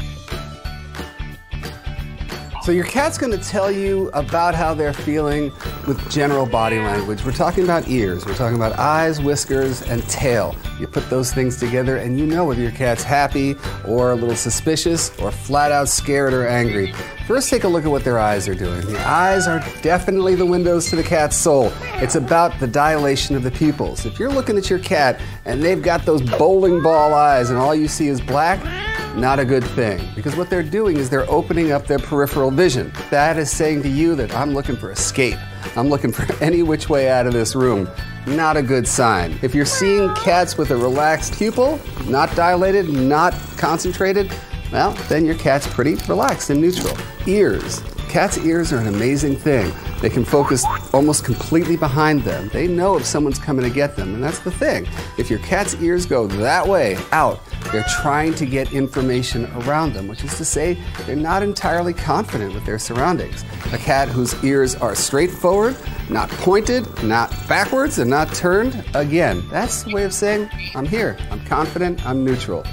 [2.68, 5.54] So your cat's going to tell you about how they're feeling
[5.88, 7.24] with general body language.
[7.24, 10.54] We're talking about ears, we're talking about eyes, whiskers, and tail.
[10.78, 13.56] You put those things together and you know whether your cat's happy
[13.88, 16.92] or a little suspicious or flat out scared or angry.
[17.26, 18.82] First, take a look at what their eyes are doing.
[18.82, 21.72] The eyes are definitely the windows to the cat's soul.
[22.02, 24.06] It's about the dilation of the pupils.
[24.06, 27.74] If you're looking at your cat and they've got those bowling ball eyes and all
[27.74, 28.60] you see is black,
[29.16, 30.08] not a good thing.
[30.16, 32.92] Because what they're doing is they're opening up their peripheral vision.
[33.10, 35.38] That is saying to you that I'm looking for escape.
[35.76, 37.90] I'm looking for any which way out of this room.
[38.26, 39.38] not a good sign.
[39.42, 44.32] If you're seeing cats with a relaxed pupil, not dilated, not concentrated,
[44.72, 46.96] well, then your cat's pretty relaxed and neutral.
[47.26, 47.82] Ears.
[48.10, 49.72] Cats' ears are an amazing thing.
[50.02, 52.50] They can focus almost completely behind them.
[52.54, 54.88] They know if someone's coming to get them, and that's the thing.
[55.18, 57.42] If your cat's ears go that way, out,
[57.72, 62.54] they're trying to get information around them, which is to say, they're not entirely confident
[62.54, 63.44] with their surroundings.
[63.74, 65.76] A cat whose ears are straight forward,
[66.10, 71.18] not pointed, not backwards, and not turned, again, that's the way of saying, I'm here,
[71.32, 72.64] I'm confident, I'm neutral.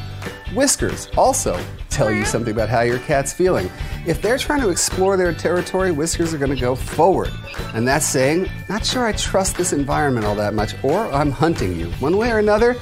[0.55, 1.59] Whiskers also
[1.90, 3.70] tell you something about how your cat's feeling.
[4.07, 7.30] If they're trying to explore their territory, whiskers are going to go forward.
[7.72, 11.78] And that's saying, not sure I trust this environment all that much, or I'm hunting
[11.78, 11.86] you.
[11.92, 12.76] One way or another,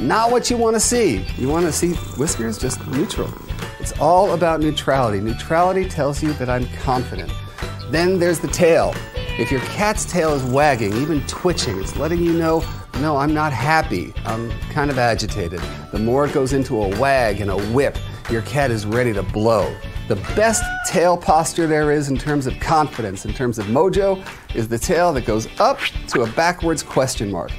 [0.00, 1.24] not what you want to see.
[1.38, 3.32] You want to see whiskers just neutral.
[3.80, 5.20] It's all about neutrality.
[5.20, 7.32] Neutrality tells you that I'm confident.
[7.90, 8.94] Then there's the tail.
[9.38, 12.64] If your cat's tail is wagging, even twitching, it's letting you know,
[13.00, 14.12] no, I'm not happy.
[14.24, 15.60] I'm kind of agitated.
[15.92, 17.98] The more it goes into a wag and a whip,
[18.30, 19.76] your cat is ready to blow.
[20.06, 24.24] The best tail posture there is in terms of confidence, in terms of mojo,
[24.54, 25.78] is the tail that goes up
[26.08, 27.50] to a backwards question mark.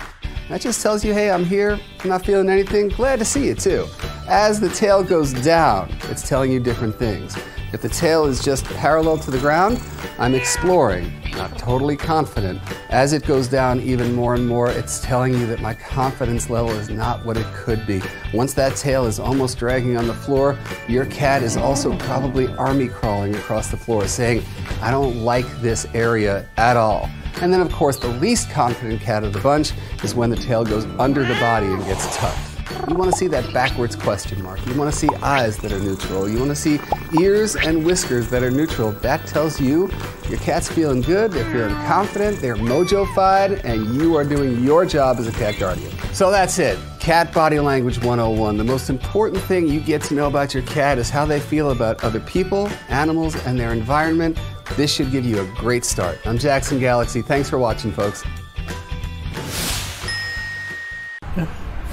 [0.49, 3.55] That just tells you, hey, I'm here, I'm not feeling anything, glad to see you
[3.55, 3.87] too.
[4.27, 7.35] As the tail goes down, it's telling you different things.
[7.73, 9.81] If the tail is just parallel to the ground,
[10.19, 12.61] I'm exploring, not totally confident.
[12.89, 16.69] As it goes down even more and more, it's telling you that my confidence level
[16.71, 18.01] is not what it could be.
[18.31, 22.87] Once that tail is almost dragging on the floor, your cat is also probably army
[22.87, 24.45] crawling across the floor, saying,
[24.79, 27.09] I don't like this area at all.
[27.41, 29.73] And then, of course, the least confident cat of the bunch
[30.03, 32.55] is when the tail goes under the body and gets tucked.
[32.89, 34.65] You want to see that backwards question mark.
[34.67, 36.29] You want to see eyes that are neutral.
[36.29, 36.79] You want to see
[37.19, 38.91] ears and whiskers that are neutral.
[38.91, 39.89] That tells you
[40.29, 45.17] your cat's feeling good, they're feeling confident, they're mojo-fied, and you are doing your job
[45.17, 45.91] as a cat guardian.
[46.13, 46.79] So that's it.
[46.99, 48.57] Cat Body Language 101.
[48.57, 51.71] The most important thing you get to know about your cat is how they feel
[51.71, 54.39] about other people, animals, and their environment.
[54.75, 56.19] This should give you a great start.
[56.25, 57.21] I'm Jackson Galaxy.
[57.21, 58.23] Thanks for watching, folks.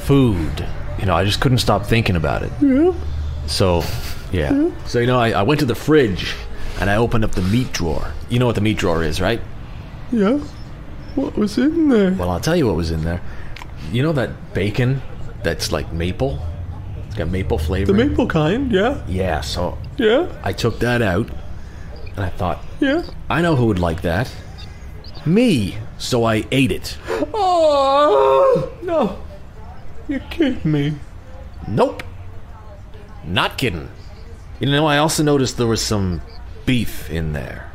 [0.03, 0.67] food.
[0.99, 2.51] You know, I just couldn't stop thinking about it.
[2.61, 2.93] Yeah.
[3.47, 3.83] So,
[4.33, 4.53] yeah.
[4.53, 4.71] Yeah.
[4.85, 6.35] So, you know, I, I went to the fridge
[6.81, 8.13] and I opened up the meat drawer.
[8.29, 9.41] You know what the meat drawer is, right?
[10.11, 10.39] Yeah.
[11.15, 12.13] What was in there?
[12.13, 13.21] Well, I'll tell you what was in there.
[13.93, 15.01] You know that bacon
[15.45, 16.45] that's like maple?
[17.07, 17.93] It's got maple flavor.
[17.93, 19.03] The maple kind, yeah.
[19.07, 20.33] Yeah, so Yeah.
[20.43, 21.29] I took that out
[22.17, 23.03] and I thought, Yeah.
[23.31, 24.31] I know who would like that.
[25.25, 25.77] Me.
[25.99, 26.97] So I ate it.
[27.33, 29.19] Oh no.
[30.09, 30.95] You're kidding me.
[31.69, 32.03] Nope.
[33.25, 33.89] Not kidding.
[34.61, 36.23] You know, I also noticed there was some
[36.67, 37.71] beef in there.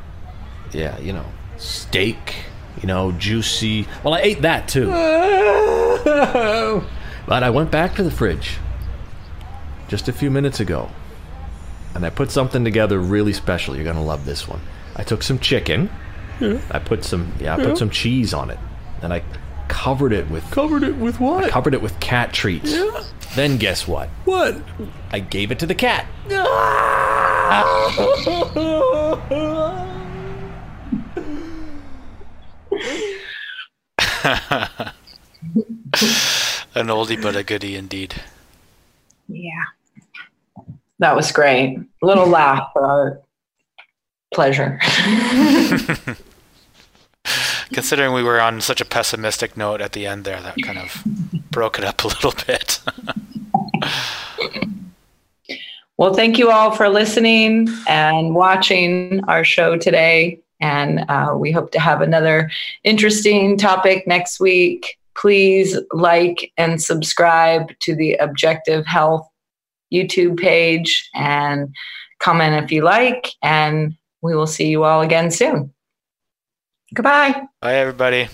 [0.72, 1.26] Yeah, you know,
[1.58, 2.36] steak,
[2.82, 3.88] you know, juicy.
[4.04, 4.92] Well, I ate that too.
[7.28, 8.58] But I went back to the fridge
[9.90, 10.90] just a few minutes ago
[11.98, 13.74] and I put something together really special.
[13.76, 14.62] You're going to love this one.
[14.96, 15.90] I took some chicken.
[16.40, 16.62] Yeah.
[16.70, 17.66] I put some yeah, I Yeah.
[17.66, 18.60] put some cheese on it.
[19.02, 19.24] And I
[19.68, 21.44] covered it with Covered it with what?
[21.46, 22.72] I covered it with cat treats.
[22.72, 23.04] Yeah.
[23.36, 24.10] Then guess what?
[24.26, 24.62] What?
[25.12, 26.06] I gave it to the cat.
[36.76, 38.22] An oldie but a goodie indeed.
[39.28, 39.64] Yeah.
[41.00, 41.78] That was great.
[41.78, 43.22] A little laugh for our
[44.34, 44.80] pleasure.
[47.74, 51.04] Considering we were on such a pessimistic note at the end there, that kind of
[51.52, 52.80] broke it up a little bit.
[55.98, 60.40] Well, thank you all for listening and watching our show today.
[60.60, 62.52] And uh, we hope to have another
[62.84, 65.00] interesting topic next week.
[65.16, 69.28] Please like and subscribe to the Objective Health
[69.94, 71.74] YouTube page and
[72.20, 73.30] comment if you like.
[73.42, 75.74] And we will see you all again soon.
[76.94, 77.42] Goodbye.
[77.62, 78.30] Bye, everybody.